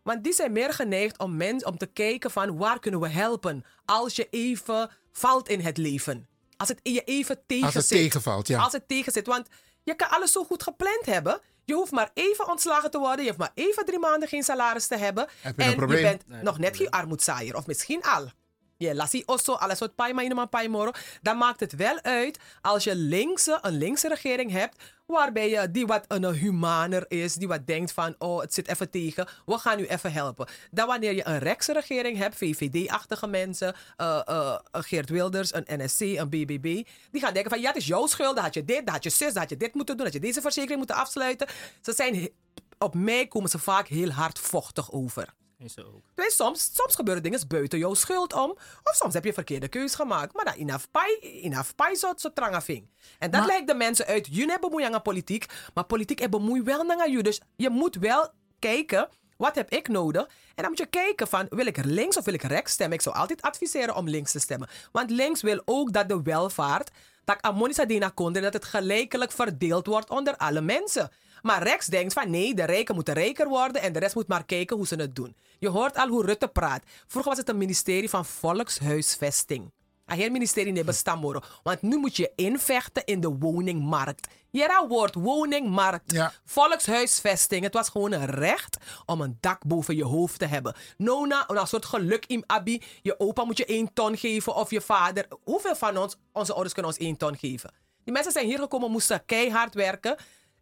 [0.04, 3.66] Want die zijn meer geneigd om, mensen om te kijken van waar kunnen we helpen
[3.86, 6.28] als je even valt in het leven.
[6.58, 7.98] Als het je even tegen het zit.
[7.98, 8.60] tegenvalt, ja.
[8.60, 9.28] Als het tegen zit.
[9.28, 9.48] Want
[9.84, 11.40] je kan alles zo goed gepland hebben.
[11.66, 13.20] Je hoeft maar even ontslagen te worden.
[13.20, 15.28] Je hoeft maar even drie maanden geen salaris te hebben.
[15.42, 15.98] Heb je een en probleem?
[15.98, 17.56] je bent Nee, nog net geen armoedzaaier.
[17.56, 18.32] Of misschien al.
[18.80, 20.92] Je lassie osso, alles wat paima in een paimoro.
[21.22, 24.84] Dan maakt het wel uit als je linkse, een linkse regering hebt.
[25.06, 27.34] Waarbij je die wat een humaner is.
[27.34, 29.28] Die wat denkt van, oh het zit even tegen.
[29.46, 30.48] We gaan u even helpen.
[30.72, 32.36] Dan wanneer je een rechtse regering hebt.
[32.36, 33.76] VVD-achtige mensen.
[33.98, 36.84] een Geert Wilders, een NSC, een BBB.
[37.12, 38.36] Die gaan denken van, ja het is jouw schuld.
[38.36, 40.06] Dan had je dit, dan had je zus, dan had je dit moeten doen.
[40.06, 41.48] Had je deze verzekering moeten afsluiten.
[41.82, 42.30] Ze zijn,
[42.78, 45.38] op mij komen ze vaak heel hardvochtig over.
[45.68, 46.02] Zo ook.
[46.16, 48.50] Dus soms, soms gebeuren dingen buiten jouw schuld om.
[48.84, 50.34] Of soms heb je verkeerde keus gemaakt.
[50.36, 52.90] Maar dat inaf pai, inaf pai zo, zo trangafing.
[53.20, 54.26] En dat Maar- lijkt de mensen uit.
[54.28, 55.46] Jullie hebben bemoeien aan politiek.
[55.74, 57.24] Maar politiek hebben bemoei wel naar jullie.
[57.24, 58.30] Dus je moet wel
[58.60, 59.10] kijken.
[59.38, 60.24] Wat heb ik nodig?
[60.26, 62.98] En dan moet je kijken van, wil ik er links of wil ik rechts stemmen?
[62.98, 64.70] Ik zou altijd adviseren om links te stemmen.
[64.92, 66.90] Want links wil ook dat de welvaart,
[67.24, 71.12] dat Amonisa Dina Konde, dat het gelijkelijk verdeeld wordt onder alle mensen.
[71.42, 74.46] Maar rechts denkt van nee, de rijken moeten rijker worden en de rest moet maar
[74.46, 75.36] kijken hoe ze het doen.
[75.60, 76.84] Je hoort al hoe Rutte praat.
[77.08, 79.72] Vroeger was het een ministerie van Volkshuisvesting.
[80.06, 81.42] Het ministerie niet bestaan.
[81.64, 84.28] Want nu moet je invechten in de woningmarkt.
[84.50, 86.12] Jera woord woningmarkt.
[86.12, 86.34] Ja.
[86.46, 87.64] Volkshuisvesting.
[87.64, 90.76] Het was gewoon een recht om een dak boven je hoofd te hebben.
[90.98, 92.82] Nona, een soort geluk in Abi.
[93.02, 95.28] Je opa moet je één ton geven of je vader.
[95.44, 97.72] Hoeveel van ons, onze ouders kunnen ons één ton geven?
[98.04, 100.18] Die mensen zijn hier gekomen, moesten keihard werken.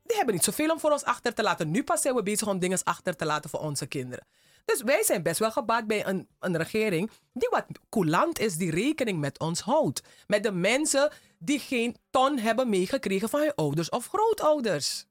[0.08, 1.72] Die hebben niet zoveel om voor ons achter te laten.
[1.72, 4.28] Nu pas zijn we bezig om dingen achter te laten voor onze kinderen.
[4.66, 8.72] Dus wij zijn best wel gebaat bij een, een regering die wat coulant is, die
[8.72, 10.02] rekening met ons houdt.
[10.28, 15.06] Met de mensen die geen ton hebben meegekregen van hun ouders of grootouders.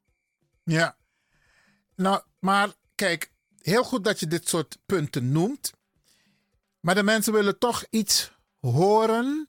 [0.64, 0.97] Ja.
[1.94, 5.72] Nou, maar kijk, heel goed dat je dit soort punten noemt.
[6.80, 9.49] Maar de mensen willen toch iets horen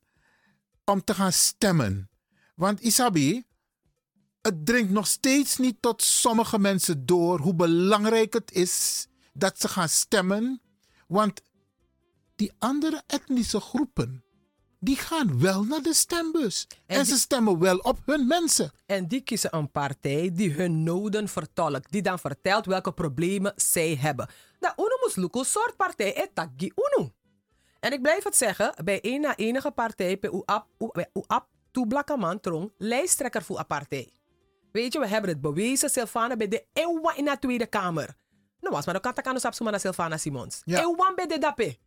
[0.83, 2.09] om te gaan stemmen.
[2.55, 3.46] Want Isabi,
[4.47, 9.67] het dringt nog steeds niet tot sommige mensen door hoe belangrijk het is dat ze
[9.67, 10.61] gaan stemmen.
[11.07, 11.41] Want
[12.35, 14.23] die andere etnische groepen,
[14.79, 16.67] die gaan wel naar de stembus.
[16.85, 18.71] En, ze stemmen wel op hun mensen.
[18.85, 21.91] En die kiezen een partij die hun noden vertolkt.
[21.91, 24.29] Die dan vertelt welke problemen zij hebben.
[24.59, 27.11] Nou, Uno moest lukken soort partij etagi Uno.
[27.79, 30.67] En ik blijf het zeggen, bij een na enige partij, bij UAP,
[31.13, 34.09] UAP, Toeblakaman Trong, lijsttrekker voor een partij.
[34.71, 38.15] Weet je, we hebben het bewezen, Silvana, bij de Ewa in de Tweede Kamer.
[38.59, 40.61] Nou, was maar de katakano sapsuma naar Silvana Simons.
[40.65, 40.79] Ja.
[40.79, 41.77] Ewa bij de dape.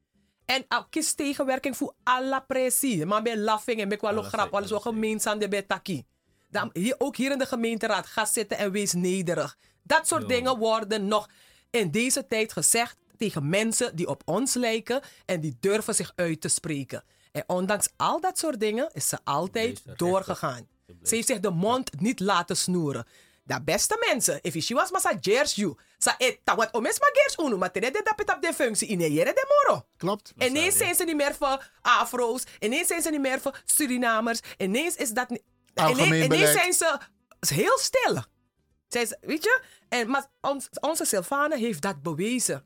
[0.45, 3.07] En uh, kies tegenwerking voor alle pressie.
[3.07, 6.05] Maar bij laughing en bij kwalo grap, alles wat gemeenzaam de bij taki.
[6.51, 9.59] Dan, hier, ook hier in de gemeenteraad, ga zitten en wees nederig.
[9.83, 11.29] Dat soort dingen worden nog
[11.71, 16.41] in deze tijd gezegd tegen mensen die op ons lijken en die durven zich uit
[16.41, 17.05] te spreken.
[17.33, 20.69] En ondanks al dat soort dingen is ze altijd doorgegaan.
[21.03, 23.07] Ze heeft zich de mond niet laten snoeren.
[23.43, 27.37] De beste mensen, if je was massa gers you, sa etta wat omes ma gers
[27.37, 29.87] unu, maar tere de dapet op de functie in jere de moro.
[29.97, 30.33] Klopt.
[30.39, 34.97] Ineens zijn ze niet meer voor afro's, ineens zijn ze niet meer voor Surinamers, ineens
[34.97, 35.43] is dat niet...
[35.75, 36.99] Algemeen ineens, zijn ze
[37.41, 38.25] heel stil.
[38.89, 39.63] Zij ze, weet je?
[39.89, 42.65] En, maar ons, onze Silvana heeft dat bewezen.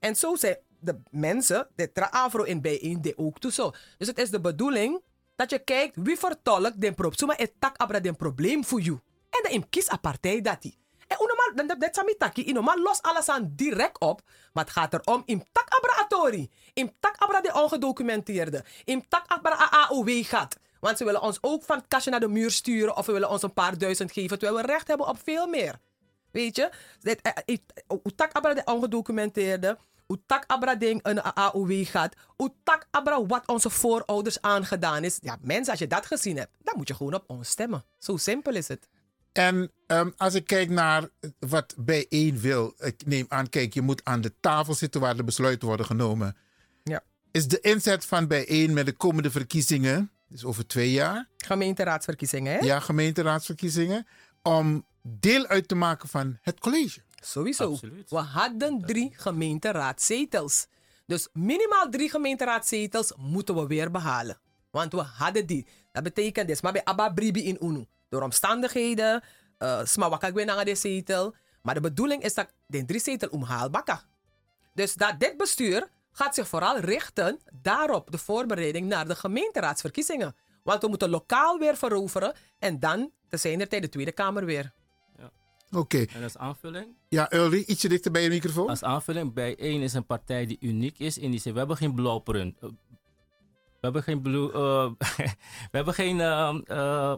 [0.00, 3.72] En zo zijn de mensen, de tra afro in bijeen, die ook toe zo.
[3.98, 5.02] Dus het is de bedoeling
[5.36, 7.30] dat je kijkt wie vertolkt den probleem.
[7.36, 8.98] Het tak abra den probleem voor jou.
[9.30, 10.78] En dan im kies een partij dat die.
[11.06, 14.20] En normaal, dan dat- dat taki, in normaal los alles aan direct op.
[14.52, 16.50] Maar het gaat erom, im tak abra atori.
[16.72, 18.64] Im tak abra de ongedocumenteerde.
[18.84, 20.56] Im tak abra AOW gaat.
[20.80, 22.96] Want ze willen ons ook van het kastje naar de muur sturen.
[22.96, 24.38] Of ze willen ons een paar duizend geven.
[24.38, 25.78] Terwijl we recht hebben op veel meer.
[26.32, 26.70] Weet je?
[27.02, 27.14] Eh,
[27.44, 27.56] eh,
[28.04, 29.78] Utak abra de ongedocumenteerde.
[30.08, 32.14] Utak abra ding een AOW gaat.
[32.36, 35.18] Utak abra wat onze voorouders aangedaan is.
[35.20, 37.84] Ja, mensen, als je dat gezien hebt, dan moet je gewoon op ons stemmen.
[37.98, 38.88] Zo simpel is het.
[39.32, 44.04] En ehm, als ik kijk naar wat bijeen wil, ik neem aan, kijk, je moet
[44.04, 46.36] aan de tafel zitten waar de besluiten worden genomen.
[46.82, 47.02] Ja.
[47.30, 52.58] Is de inzet van bijeen met de komende verkiezingen, dus over twee jaar, Gemeenteraadsverkiezingen, hè?
[52.58, 54.06] ja, gemeenteraadsverkiezingen,
[54.42, 57.00] om deel uit te maken van het college?
[57.26, 57.78] Sowieso.
[58.08, 60.66] We hadden drie gemeenteraadzetels.
[61.06, 64.38] Dus minimaal drie gemeenteraadzetels moeten we weer behalen.
[64.70, 65.66] Want we hadden die.
[65.92, 67.86] Dat betekent dus, maar bij Abba Bribi in Unu.
[68.08, 69.22] Door omstandigheden,
[69.58, 71.34] uh, smawaka naar de zetel.
[71.62, 74.00] Maar de bedoeling is dat de drie zetel omhaalbakken.
[74.72, 80.36] Dus dat dit bestuur gaat zich vooral richten daarop, de voorbereiding naar de gemeenteraadsverkiezingen.
[80.62, 84.72] Want we moeten lokaal weer veroveren en dan te zijn er de Tweede Kamer weer.
[85.70, 86.04] Oké.
[86.14, 86.86] En als aanvulling?
[87.08, 88.68] Ja, Ulri, ietsje dichter bij je microfoon.
[88.68, 91.52] Als aanvulling, bij één is een partij die uniek is in die zin.
[91.52, 92.58] We hebben geen blauwprint.
[92.60, 92.68] Eh,
[93.80, 94.90] We hebben geen, blue, eh,
[95.70, 97.14] we hebben geen eh, eh,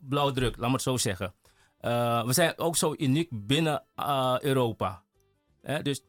[0.00, 1.34] blauwdruk, laat maar het zo zeggen.
[2.26, 3.84] We zijn ook zo uniek binnen
[4.40, 5.02] Europa.
[5.82, 6.02] Dus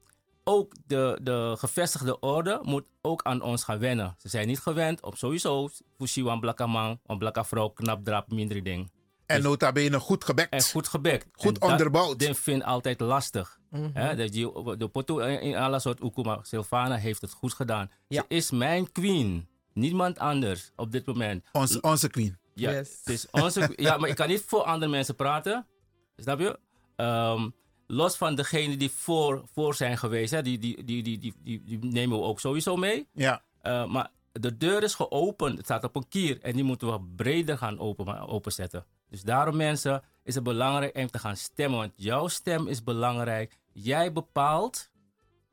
[0.43, 4.15] ook de, de gevestigde orde moet ook aan ons gaan wennen.
[4.17, 8.31] Ze zijn niet gewend op sowieso Fushiwa, een blakke man, een blakke vrouw, knap drap,
[8.31, 8.91] minder ding.
[9.33, 10.49] En nota bene goed gebekt.
[10.53, 11.27] En goed gebekt.
[11.31, 12.19] Goed En dat- onderbouwd.
[12.19, 13.59] Dit vind ik altijd lastig.
[13.69, 14.15] Mhm.
[14.17, 14.31] Dat
[14.79, 17.91] de poto in in alle soort Ukuma, Silvana heeft het goed gedaan.
[18.09, 19.47] Ze is mijn queen.
[19.73, 21.45] Niemand anders op dit moment.
[21.51, 22.37] Onze, onze queen.
[22.53, 22.89] Ja, Yes.
[23.03, 25.65] het is onze, ja, maar ik kan niet voor andere mensen praten.
[26.17, 26.59] Snap je?
[26.95, 27.49] Ehm,
[27.87, 31.63] los van degenen die voor, voor zijn geweest, hè, die, die, die, die, die, die,
[31.63, 33.07] die nemen we ook sowieso mee.
[33.13, 33.41] Ja.
[33.61, 35.55] Eh, maar de deur is geopend.
[35.57, 36.41] Het staat op een kier.
[36.41, 38.85] En die moeten we breder gaan open, openzetten.
[39.13, 41.79] Dus daarom mensen is het belangrijk om te gaan stemmen.
[41.79, 43.59] Want jouw stem is belangrijk.
[43.73, 44.89] Jij bepaalt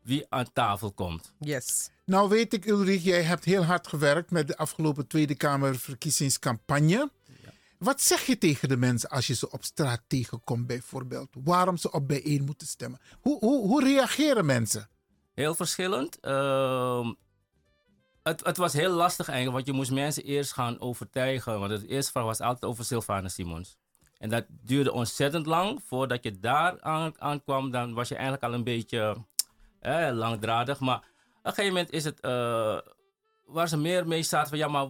[0.02, 1.34] wie aan tafel komt.
[1.38, 1.90] Yes.
[2.04, 7.10] Nou weet ik, Ulrich, jij hebt heel hard gewerkt met de afgelopen Tweede Kamerverkiezingscampagne.
[7.78, 11.28] Wat zeg je tegen de mensen als je ze op straat tegenkomt, bijvoorbeeld?
[11.44, 13.00] Waarom ze op bijeen moeten stemmen?
[13.20, 14.88] Hoe, hoe, hoe reageren mensen?
[15.34, 16.20] Heel verschillend.
[16.20, 17.12] Ehm,
[18.30, 21.60] het, het was heel lastig eigenlijk, want je moest mensen eerst gaan overtuigen.
[21.60, 23.76] Want het eerste vraag was altijd over Sylvana Simons.
[24.18, 25.80] En dat duurde ontzettend lang.
[25.86, 29.16] Voordat je daar aan, aankwam, dan was je eigenlijk al een beetje
[29.80, 30.80] eh, langdradig.
[30.80, 31.04] Maar op
[31.42, 32.78] een gegeven moment is het, eh,
[33.46, 34.88] waar ze meer mee zaten van, ja, maar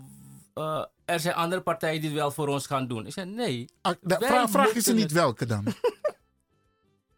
[0.54, 3.06] eh, er zijn andere partijen die het wel voor ons gaan doen.
[3.06, 3.70] Ik zei, nee.
[3.80, 5.64] Ah, da- vraag, vraag je ze niet welke dan?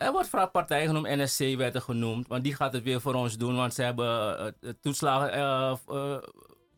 [0.02, 3.14] Er wordt vaak partijen genoemd, NSC werd er genoemd, want die gaat het weer voor
[3.14, 6.18] ons doen, want ze hebben eh, eh, toeslagen, eh,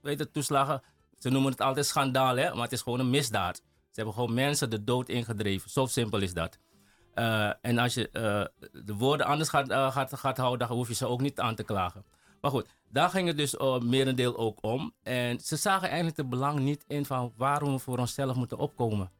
[0.00, 0.82] weet het, toeslagen,
[1.18, 3.56] ze noemen het altijd schandaal, hè, maar het is gewoon een misdaad.
[3.56, 6.58] Ze hebben gewoon mensen de dood ingedreven, zo simpel is dat.
[7.60, 8.08] En als je
[8.72, 11.62] de woorden anders gaat, gaat, gaat houden, dan hoef je ze ook niet aan te
[11.62, 12.04] klagen.
[12.40, 14.92] Maar goed, daar ging het dus uh, merendeel ook om.
[15.02, 19.10] En ze zagen eigenlijk het belang niet in van waarom we voor onszelf moeten opkomen.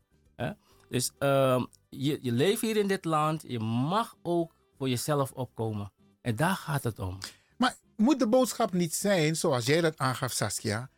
[0.89, 5.93] Dus ehm, je, je leeft hier in dit land, je mag ook voor jezelf opkomen.
[6.20, 7.18] En daar gaat het om.
[7.57, 10.91] Maar moet de boodschap niet zijn, zoals jij dat aangaf, Saskia?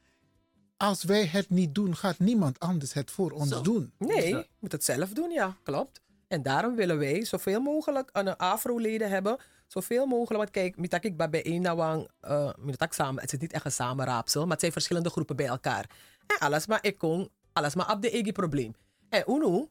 [0.76, 3.92] Als wij het niet doen, gaat niemand anders het voor ons doen.
[3.98, 6.00] Nee, je moet het zelf doen, ja, klopt.
[6.28, 9.36] En daarom willen wij zoveel mogelijk een afro-leden hebben.
[9.66, 13.52] Zoveel mogelijk, want kijk, mitak ik bij één nawang, uh, mitak samen, het is niet
[13.52, 15.90] echt een samenraapsel, maar het zijn verschillende groepen bij elkaar.
[16.26, 18.74] En alles maar ik kon, alles maar op de eigen probleem.
[19.08, 19.70] En uno,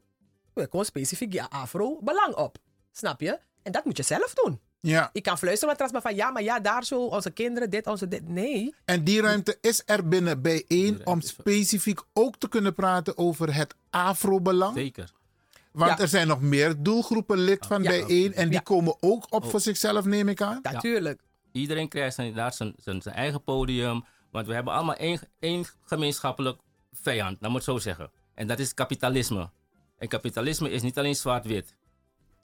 [0.55, 2.57] we kon specifiek je afro belang op.
[2.91, 3.39] Snap je?
[3.63, 4.59] En dat moet je zelf doen.
[4.79, 5.09] Ja.
[5.13, 8.07] Ik kan fluisteren met maar van ja, maar ja, daar zo, onze kinderen, dit, onze
[8.07, 8.27] dit.
[8.29, 8.75] Nee.
[8.85, 13.75] En die ruimte is er binnen bijeen om specifiek ook te kunnen praten over het
[13.89, 14.75] afro-belang.
[14.75, 15.11] Zeker.
[15.71, 15.99] Want Ja.
[15.99, 17.89] er zijn nog meer doelgroepen lid van Ja.
[17.89, 18.59] bijeen en die Ja.
[18.59, 19.49] komen ook op Oh.
[19.49, 20.59] voor zichzelf, neem ik aan.
[20.61, 21.21] Natuurlijk.
[21.51, 24.05] Iedereen krijgt zijn, inderdaad zijn, zijn, zijn eigen podium.
[24.31, 26.59] Want we hebben allemaal één, één gemeenschappelijk
[26.93, 28.11] vijand, laat me het zo zeggen.
[28.33, 29.49] En dat is kapitalisme.
[30.05, 31.75] En kapitalisme is niet alleen zwart-wit.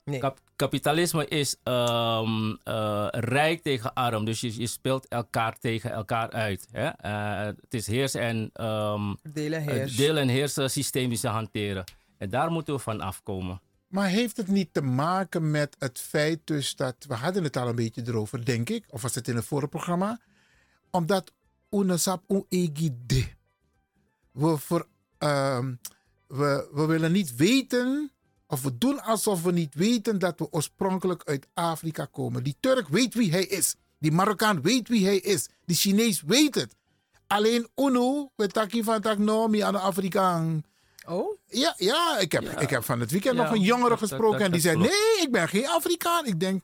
[0.04, 0.18] Nee.
[0.20, 4.24] Kap- kapitalisme is ehm, eh, rijk tegen arm.
[4.24, 6.68] Dus je, je speelt elkaar tegen elkaar uit.
[6.70, 6.86] Hè?
[6.88, 9.96] Eh, het is heers en, ehm, Delen het heers.
[9.96, 11.84] deel- en heersen systeem die ze hanteren.
[12.18, 13.60] En daar moeten we van afkomen.
[13.86, 16.94] Maar heeft het niet te maken met het feit dus dat...
[17.08, 18.84] We hadden het al een beetje erover, denk ik.
[18.90, 20.20] Of was het in het vorige programma?
[20.90, 21.32] Omdat
[21.70, 23.34] UNESAP UEGD...
[24.32, 24.86] We, voor,
[25.18, 25.74] ehm,
[26.38, 28.10] we, we willen niet weten...
[28.46, 32.42] Of we doen alsof we niet weten dat we oorspronkelijk uit Afrika komen.
[32.42, 33.74] Die Turk weet wie hij is.
[33.98, 35.48] Die Marokkaan weet wie hij is.
[35.64, 36.74] Die Chinees weet het.
[37.26, 40.62] Alleen UNO, we taki van tak no, mi aan de Afrikaan.
[41.08, 41.38] Oh?
[41.46, 42.58] Ja, ja, ik, heb, Ja.
[42.58, 44.76] ik heb van het weekend Ja, nog een jongere dat- gesproken dat- en die zei.
[44.76, 46.26] Nee, ik ben geen Afrikaan.
[46.26, 46.62] Ik denk,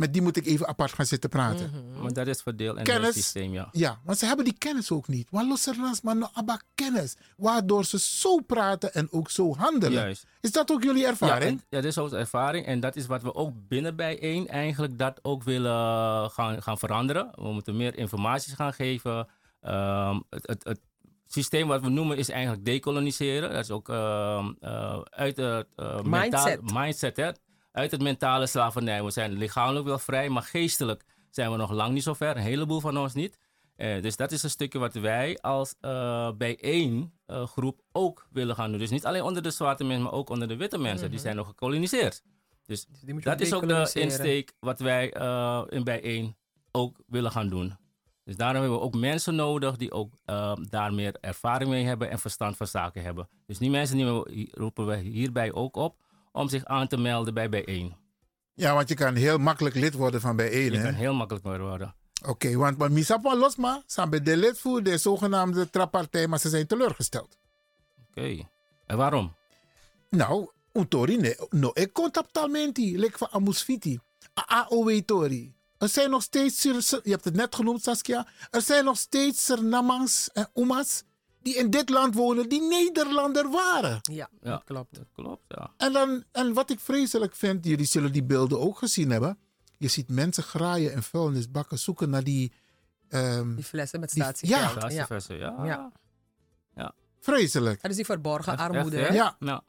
[0.00, 1.70] met die moet ik even apart gaan zitten praten.
[2.02, 3.14] Maar dat is verdeel en Kennis.
[3.14, 3.68] systeem, ja.
[3.72, 5.28] Ja, want ze hebben die kennis ook niet.
[5.30, 7.16] Want los ervan, maar no abba kennis.
[7.36, 9.92] Waardoor ze zo praten en ook zo handelen.
[9.92, 10.26] Juist.
[10.40, 11.50] Is dat ook jullie Ja, ervaring?
[11.50, 12.66] en- ja, dat is onze ervaring.
[12.66, 17.28] En dat is wat we ook binnen bijeen eigenlijk dat ook willen gaan, gaan veranderen.
[17.34, 19.28] We moeten meer informatie gaan geven.
[19.60, 20.80] Ehm, het, het, het
[21.26, 23.50] systeem wat we noemen is eigenlijk decoloniseren.
[23.50, 26.10] Dat is ook ehm, eh, uit het eh, mentaal-
[26.44, 26.72] Mindset.
[26.72, 27.16] mindset.
[27.16, 27.30] Hè?
[27.72, 29.04] Uit het mentale slavernij.
[29.04, 32.36] We zijn lichamelijk wel vrij, maar geestelijk zijn we nog lang niet zo ver.
[32.36, 33.38] Een heleboel van ons niet.
[33.76, 38.54] Eh, dus dat is een stukje wat wij als eh bijeen eh, groep ook willen
[38.54, 38.78] gaan doen.
[38.78, 41.06] Dus niet alleen onder de zwarte mensen, maar ook onder de witte mensen.
[41.06, 41.22] Die Mhm.
[41.22, 42.22] zijn nog gekoloniseerd.
[42.66, 45.06] Dus je dat is ook de insteek wat wij
[45.68, 46.36] in bijeen
[46.72, 47.76] ook willen gaan doen.
[48.24, 50.14] Dus daarom hebben we ook mensen nodig die ook
[50.68, 53.28] daar meer ervaring mee hebben en verstand van zaken hebben.
[53.46, 55.96] Dus die mensen die we, roepen we hierbij ook op
[56.32, 57.96] om zich aan te melden bij bijeen.
[58.54, 60.72] Ja, want je kan heel makkelijk lid worden van bijeen.
[60.72, 60.84] Je hè?
[60.84, 61.94] kan heel makkelijk worden.
[62.26, 66.48] Oké, want maar Misapa Losma zijn bij de lid voor de zogenaamde trappartij, maar ze
[66.48, 67.38] zijn teleurgesteld.
[68.08, 68.48] Oké.
[68.86, 69.34] En waarom?
[70.10, 74.00] Nou, un tori ne, no e contactamenti, lek van amusfiti.
[74.34, 75.54] AOW tori.
[75.78, 80.30] Er zijn nog steeds, je hebt het net genoemd Saskia, er zijn nog steeds Surinamangs
[80.32, 81.02] en Oemas
[81.42, 83.98] die in dit land wonen, die Nederlander waren.
[84.02, 84.94] Ja, Ja, dat klopt.
[84.96, 85.70] Dat klopt, ja.
[85.76, 89.38] En, dan, en wat ik vreselijk vind, jullie zullen die beelden ook gezien hebben.
[89.76, 92.52] Je ziet mensen graaien en vuilnisbakken zoeken naar die...
[93.08, 94.92] ehm, Die flessen met Die- statiegeld.
[94.92, 95.06] ja.
[95.28, 95.64] Ja.
[95.64, 95.92] Ja.
[96.76, 96.94] ja.
[97.20, 97.82] vreselijk.
[97.82, 98.96] Dat is die verborgen Echt, armoede.
[98.96, 99.06] hè?
[99.06, 99.14] hè?
[99.14, 99.36] Ja.
[99.40, 99.62] Ja.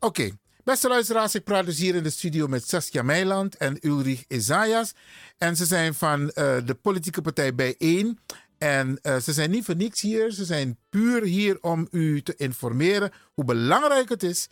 [0.00, 0.30] Oké,
[0.64, 4.92] beste luisteraars, ik praat dus hier in de studio met Saskia Meiland en Ulrich Isaias.
[5.38, 8.18] En ze zijn van eh, de politieke partij Bijeen.
[8.58, 12.34] En eh, ze zijn niet voor niks hier, ze zijn puur hier om u te
[12.36, 14.48] informeren hoe belangrijk het is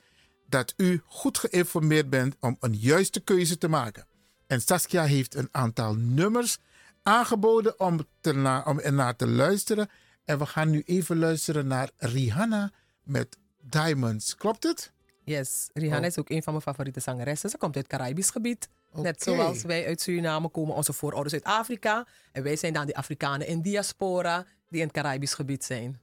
[0.48, 4.06] dat u goed geïnformeerd bent om een juiste keuze te maken.
[4.46, 6.58] En Saskia heeft een aantal nummers
[7.02, 9.88] aangeboden om, te na, om ernaar te luisteren.
[10.24, 14.34] En we gaan nu even luisteren naar Rihanna met Diamonds.
[14.36, 14.92] Klopt het?
[15.24, 16.06] Yes, Rihanna Oh.
[16.06, 17.50] is ook een van mijn favoriete zangeressen.
[17.50, 18.68] Ze komt uit het Caribisch gebied.
[19.02, 22.06] Net zoals wij uit Suriname komen, onze voorouders uit Afrika.
[22.32, 24.44] En wij zijn dan die Afrikanen in diaspora.
[24.68, 26.00] die in het Caribisch gebied zijn.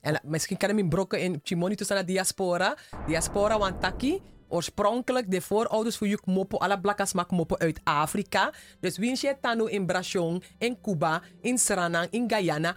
[0.00, 2.76] En misschien je in brokken in Chimoni tussen de diaspora.
[3.06, 4.22] Diaspora wantaki.
[4.48, 8.52] Oorspronkelijk de voorouders voor juk mopo, alle blakas mak mopo uit Afrika.
[8.80, 12.76] Dus wie je tanu in Brasjon, in Cuba, in Suriname, in Guyana.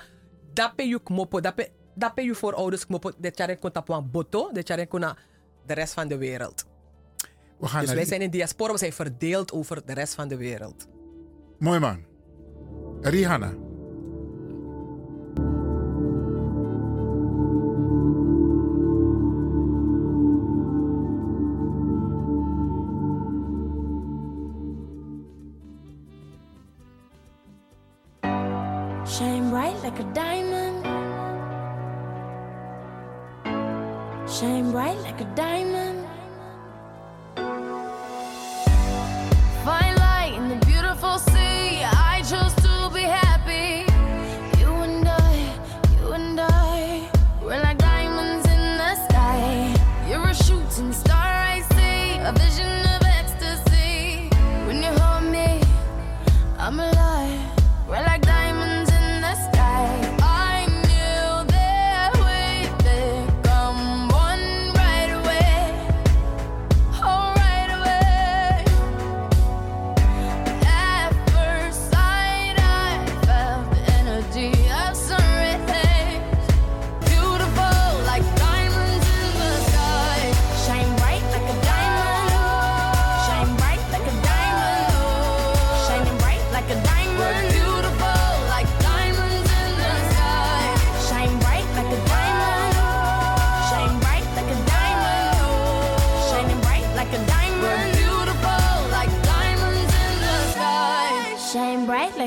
[0.54, 3.12] Dape juk mopo, dape, dape je voorouders mopo.
[3.18, 5.18] De charen kon tapuan boto, de charen kon naar
[5.66, 6.73] de rest van de wereld.
[7.60, 10.14] We gaan Dus naar wij die- zijn in diaspora, we zijn verdeeld over de rest
[10.16, 10.88] van de wereld.
[11.60, 12.00] Mooi man.
[13.02, 13.54] Rihanna.
[29.06, 30.78] Shine bright like a diamond.
[34.30, 36.00] Shine bright like a diamond.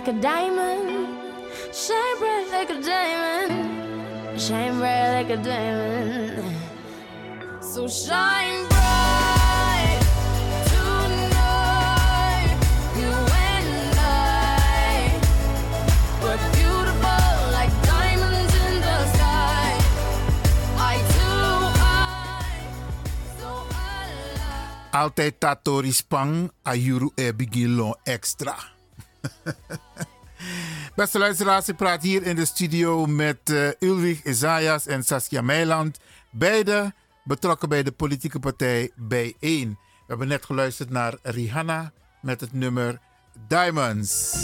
[0.07, 1.09] Like a diamond.
[1.73, 4.41] Shine bright like a diamond.
[4.41, 6.57] Shine bright like a diamond.
[7.61, 9.99] So shine bright
[10.71, 12.55] tonight.
[12.95, 15.11] You and I.
[16.23, 19.75] We're beautiful like diamonds in the sky.
[20.79, 21.31] Eye to
[21.83, 22.63] eye.
[24.93, 28.76] Altijd tatori spang, ayuru e bigilo extra.
[30.97, 35.99] Beste luisteraars, ik praat hier in de studio met eh, Ulrich Isaias en Saskia Meiland.
[36.31, 38.97] Beide betrokken bij de politieke partij B1.
[39.41, 43.01] We hebben net geluisterd naar Rihanna met het nummer
[43.49, 44.35] Diamonds.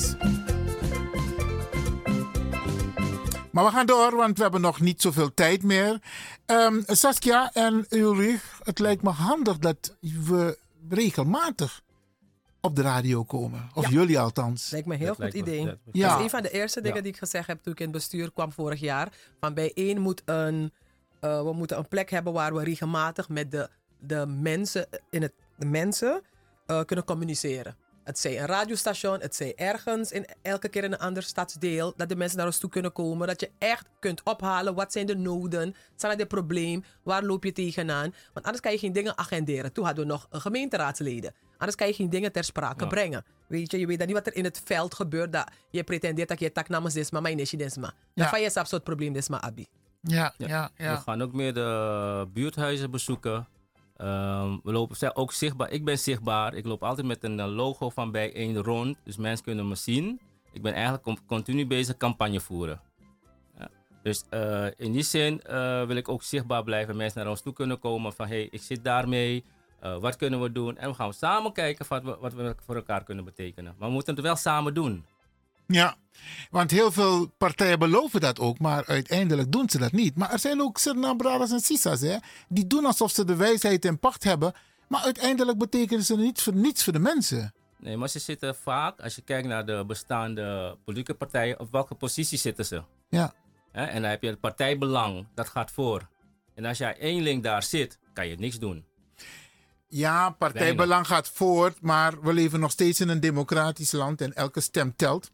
[3.52, 5.98] Maar we gaan door, want we hebben nog niet zoveel tijd meer.
[6.46, 10.58] Ehm, Saskia en Ulrich, het lijkt me handig dat we
[10.88, 11.80] regelmatig
[12.64, 13.70] op de radio komen.
[13.74, 14.70] Of jullie althans.
[14.70, 15.64] Lijkt me een heel goed idee.
[15.64, 16.16] Dat Ja.
[16.16, 18.32] is een van de eerste dingen die ik gezegd heb toen ik in het bestuur
[18.32, 19.12] kwam vorig jaar.
[19.40, 20.72] Van bijeen moet een,
[21.20, 25.32] eh, we moeten een plek hebben waar we regelmatig met de, de mensen, in het,
[25.56, 26.22] de mensen
[26.66, 27.76] eh, kunnen communiceren.
[28.04, 31.92] Het zij een radiostation, het zij ergens, in, elke keer in een ander stadsdeel.
[31.96, 33.26] Dat de mensen naar ons toe kunnen komen.
[33.26, 34.74] Dat je echt kunt ophalen.
[34.74, 35.74] Wat zijn de noden?
[35.96, 36.84] Zijn er de probleem?
[37.02, 38.14] Waar loop je tegenaan?
[38.32, 39.72] Want anders kan je geen dingen agenderen.
[39.72, 41.34] Toen hadden we nog een gemeenteraadsleden.
[41.58, 42.90] Anders kan je geen dingen ter sprake Ja.
[42.90, 43.24] brengen.
[43.46, 45.32] Weet je, je weet dan niet wat er in het veld gebeurt.
[45.32, 47.86] Dat je pretendeert dat je tak namens desma, maar je desma.
[47.86, 47.92] Ja.
[48.14, 49.66] Dan van je zelf soort probleem desma, Abi.
[50.00, 50.96] Ja, ja, We ja.
[50.96, 53.46] gaan ook meer de buurthuizen bezoeken.
[54.02, 55.70] Ehm, we lopen ook zichtbaar.
[55.70, 56.54] Ik ben zichtbaar.
[56.54, 58.96] Ik loop altijd met een logo van bij één rond.
[59.04, 60.20] Dus mensen kunnen me zien.
[60.52, 62.80] Ik ben eigenlijk con- continu bezig campagne voeren.
[63.58, 63.68] Ja.
[64.02, 66.96] Dus eh, in die zin eh, wil ik ook zichtbaar blijven.
[66.96, 69.44] Mensen naar ons toe kunnen komen van hey, ik zit daarmee.
[69.80, 70.76] Eh, wat kunnen we doen?
[70.76, 73.74] En we gaan samen kijken wat we, wat we voor elkaar kunnen betekenen.
[73.78, 75.04] Maar we moeten het wel samen doen.
[75.72, 75.96] Ja,
[76.50, 80.16] want heel veel partijen beloven dat ook, maar uiteindelijk doen ze dat niet.
[80.16, 82.16] Maar er zijn ook Surinambradas en Sisas, hè,
[82.48, 84.52] die doen alsof ze de wijsheid in pacht hebben,
[84.88, 87.54] maar uiteindelijk betekenen ze niets voor, niets voor de mensen.
[87.78, 91.94] Nee, maar ze zitten vaak, als je kijkt naar de bestaande politieke partijen, op welke
[91.94, 92.82] positie zitten ze?
[93.08, 93.32] Ja.
[93.72, 96.08] En dan heb je het partijbelang, dat gaat voor.
[96.54, 98.84] En als jij eenling daar zit, kan je niks doen.
[99.88, 104.60] Ja, partijbelang gaat voort, maar we leven nog steeds in een democratisch land en elke
[104.60, 105.30] stem telt.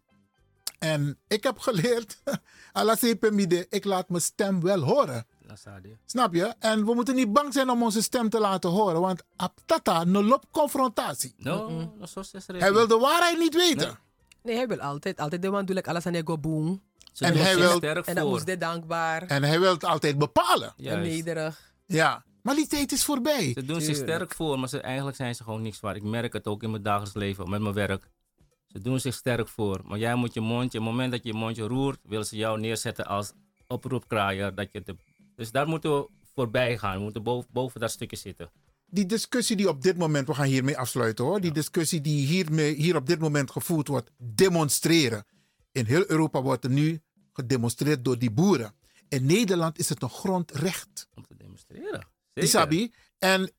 [0.78, 2.22] En ik heb geleerd,
[3.70, 5.26] ik laat mijn stem wel horen.
[6.06, 6.54] Snap je?
[6.58, 10.22] En we moeten niet bang zijn om onze stem te laten horen, want aptata no
[10.22, 11.34] loopt confrontatie.
[11.36, 11.66] No.
[12.62, 13.98] Hij wil de waarheid niet weten.
[14.42, 16.82] Nee, hij wil altijd, altijd de man doe ik alles aan ego boom.
[17.26, 19.22] En hij wil- En dan moest hij dankbaar.
[19.22, 20.74] En hij wil het altijd bepalen.
[20.92, 21.72] En nederig.
[21.86, 23.50] Ja, maar die tijd is voorbij.
[23.54, 25.96] Ze doen zich sterk voor, maar ze, eigenlijk zijn ze gewoon niks waar.
[25.96, 28.08] Ik merk het ook in mijn dagelijks leven, met mijn werk.
[28.68, 29.80] Ze doen zich sterk voor.
[29.84, 32.36] Maar jij moet je mondje, op het moment dat je je mondje roert, willen ze
[32.36, 33.32] jou neerzetten als
[33.66, 34.54] oproepkraaier.
[34.54, 34.96] Dat je de,
[35.36, 36.96] dus daar moeten we voorbij gaan.
[36.96, 38.50] We moeten boven, boven dat stukje zitten.
[38.86, 41.40] Die discussie die op dit moment, we gaan hiermee afsluiten hoor.
[41.40, 45.24] Die discussie die hiermee, hier op dit moment gevoerd wordt, demonstreren.
[45.72, 47.02] In heel Europa wordt er nu
[47.32, 48.74] gedemonstreerd door die boeren.
[49.08, 51.08] In Nederland is het een grondrecht.
[51.14, 52.08] Om te demonstreren.
[52.34, 52.92] Isabi.
[53.18, 53.52] En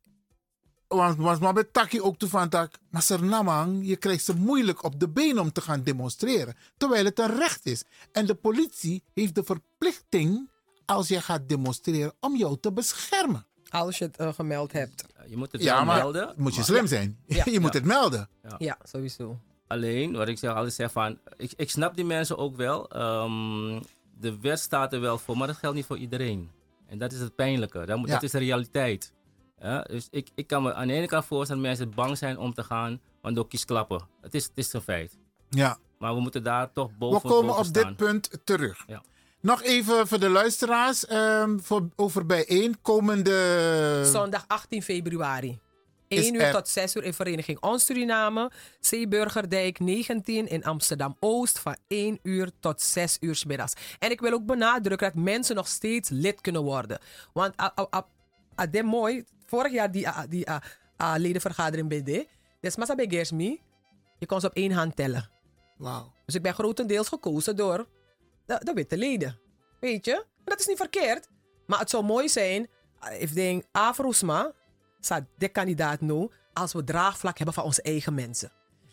[0.98, 4.84] want was maar met Taki ook toe van tak, maar Sernamang, je krijgt ze moeilijk
[4.84, 6.56] op de been om te gaan demonstreren.
[6.78, 7.84] Terwijl het een recht is.
[8.12, 10.50] En de politie heeft de verplichting,
[10.86, 13.46] als je gaat demonstreren, om jou te beschermen.
[13.70, 15.06] Als je het eh, gemeld hebt.
[15.28, 16.34] Je moet het Ja, wel maar melden.
[16.38, 17.20] moet je maar- slim zijn.
[17.54, 18.30] Je moet het melden.
[18.44, 18.56] Ja.
[18.58, 19.40] Ja, sowieso.
[19.68, 22.90] Alleen, wat ik zeg, altijd zeg van, ik, ik snap die mensen ook wel.
[22.90, 23.80] Ehm,
[24.20, 26.50] de wet staat er wel voor, maar dat geldt niet voor iedereen.
[26.88, 27.86] En dat is het pijnlijke.
[27.86, 28.14] Dat, moet, Ja.
[28.14, 29.14] dat is de realiteit.
[29.62, 32.38] Ja, dus ik, ik kan me aan de ene kant voorstellen dat mensen bang zijn
[32.38, 34.08] om te gaan, want door kiesklappen.
[34.22, 35.18] Het is, het is een feit.
[35.50, 35.78] Ja.
[35.98, 38.84] Maar we moeten daar toch We boven komen boven op dit punt terug.
[38.88, 39.04] Ja.
[39.42, 44.02] Nog even voor de luisteraars ehm, voor, over bijeen komende.
[44.06, 45.60] Zondag 18 februari.
[46.08, 48.52] Is 1 uur er- tot 6 uur in Vereniging Ons Suriname.
[48.80, 53.74] Zeeburgerdijk 19 in Amsterdam Oost van 1 uur tot 6 uur 's middags.
[54.00, 57.00] En ik wil ook benadrukken dat mensen nog steeds lid kunnen worden.
[57.34, 57.54] Want
[58.68, 60.62] dit mooi, vorig jaar die, ah, die ah,
[60.98, 62.28] ah, ledenvergadering de.
[62.62, 63.62] Dus massa Gersmi,
[64.18, 65.30] je kon ze op één hand tellen.
[65.78, 66.14] Wauw.
[66.26, 67.88] Dus ik ben grotendeels gekozen door
[68.46, 69.40] de, de witte leden.
[69.80, 70.26] Weet je?
[70.44, 71.28] Dat is niet verkeerd.
[71.66, 72.68] Maar het zou mooi zijn,
[73.00, 74.52] eh, if denk Afrosma,
[75.00, 78.52] staat de kandidaat nu, als we draagvlak hebben van onze eigen mensen.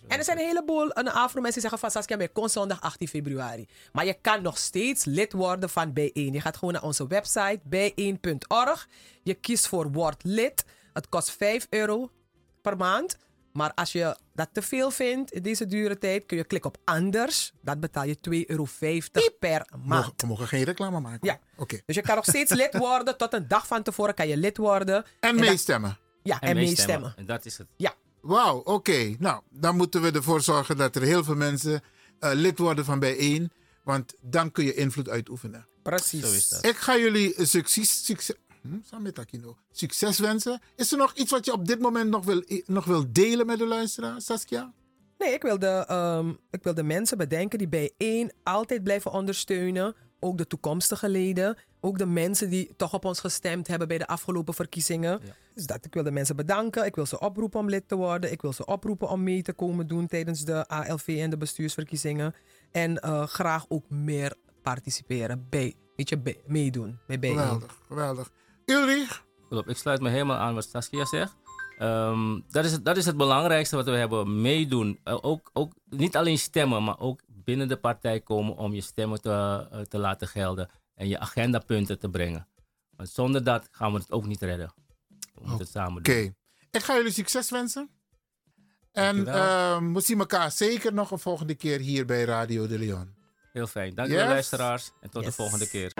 [0.08, 3.08] En er zijn een heleboel een Afro-mensen die zeggen van Saskia, maar kon zondag 18
[3.08, 3.68] februari.
[3.92, 6.32] Maar je kan nog steeds lid worden van Bijeen.
[6.32, 8.88] Je gaat gewoon naar onze website bijeen.org.
[9.22, 10.64] Je kiest voor word lid.
[10.92, 12.10] Het kost 5 euro
[12.62, 13.18] per maand.
[13.52, 16.80] Maar als je dat te veel vindt in deze dure tijd, kun je klikken op
[16.84, 17.52] anders.
[17.60, 18.66] Dan betaal je 2,50 euro
[19.38, 19.86] per maand.
[19.86, 21.26] mogen, we mogen geen reclame maken.
[21.28, 21.38] Ja.
[21.56, 21.80] Oké.
[21.86, 23.16] Dus je kan nog steeds lid worden.
[23.16, 25.04] Tot een dag van tevoren kan je lid worden.
[25.20, 25.98] En meestemmen.
[26.22, 27.14] Ja, en, meestemmen.
[27.16, 27.66] En dat is het.
[27.76, 27.94] Ja.
[28.26, 29.14] Wauw, oké.
[29.18, 31.82] Nou, dan moeten we ervoor zorgen dat er heel veel mensen
[32.18, 33.50] eh, lid worden van bijeen.
[33.84, 35.66] Want dan kun je invloed uitoefenen.
[35.82, 36.20] Precies.
[36.20, 36.66] Zo is dat.
[36.66, 40.60] Ik ga jullie succes, succes, hm, samen met Aquino, succes wensen.
[40.76, 43.58] Is er nog iets wat je op dit moment nog wil, nog wil delen met
[43.58, 44.72] de luisteraar, Saskia?
[45.18, 49.12] Nee, ik wil, de, ehm, ik wil de mensen bedenken die bij één altijd blijven
[49.12, 49.94] ondersteunen.
[50.20, 51.56] Ook de toekomstige leden.
[51.80, 55.20] Ook de mensen die toch op ons gestemd hebben bij de afgelopen verkiezingen.
[55.54, 56.84] Dus dat, ik wil de mensen bedanken.
[56.86, 58.32] Ik wil ze oproepen om lid te worden.
[58.32, 62.34] Ik wil ze oproepen om mee te komen doen tijdens de ALV en de bestuursverkiezingen.
[62.72, 67.38] En eh, graag ook meer participeren bij, weet je, bij- meedoen bij bijeen.
[67.38, 68.30] Geweldig, geweldig.
[68.64, 69.24] Ulrich?
[69.48, 71.34] Klopt, ik sluit me helemaal aan wat Saskia zegt.
[71.78, 74.40] Ehm, dat, is het, dat is het belangrijkste wat we hebben.
[74.40, 74.98] Meedoen.
[75.04, 79.20] Eh, ook, ook, niet alleen stemmen, maar ook binnen de partij komen om je stemmen
[79.20, 79.30] te,
[79.70, 80.68] eh, te laten gelden.
[80.94, 82.48] En je agendapunten te brengen.
[82.90, 84.72] Want zonder dat gaan we het ook niet redden.
[85.08, 86.20] We moeten het samen Oké.
[86.22, 86.36] doen.
[86.70, 87.90] Ik ga jullie succes wensen.
[88.92, 93.14] En ehm, we zien elkaar zeker nog een volgende keer hier bij Radio de Leon.
[93.52, 93.94] Heel fijn.
[93.94, 94.32] Dankjewel Yes.
[94.32, 94.90] luisteraars.
[95.00, 95.92] En tot de volgende keer.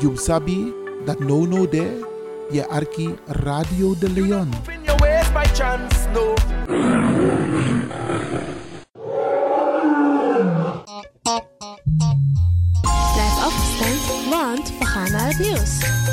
[0.00, 0.72] You sabi
[1.04, 2.06] that no no there,
[2.50, 4.50] je arki Radio de Leon.
[14.30, 16.07] learned Bahana News.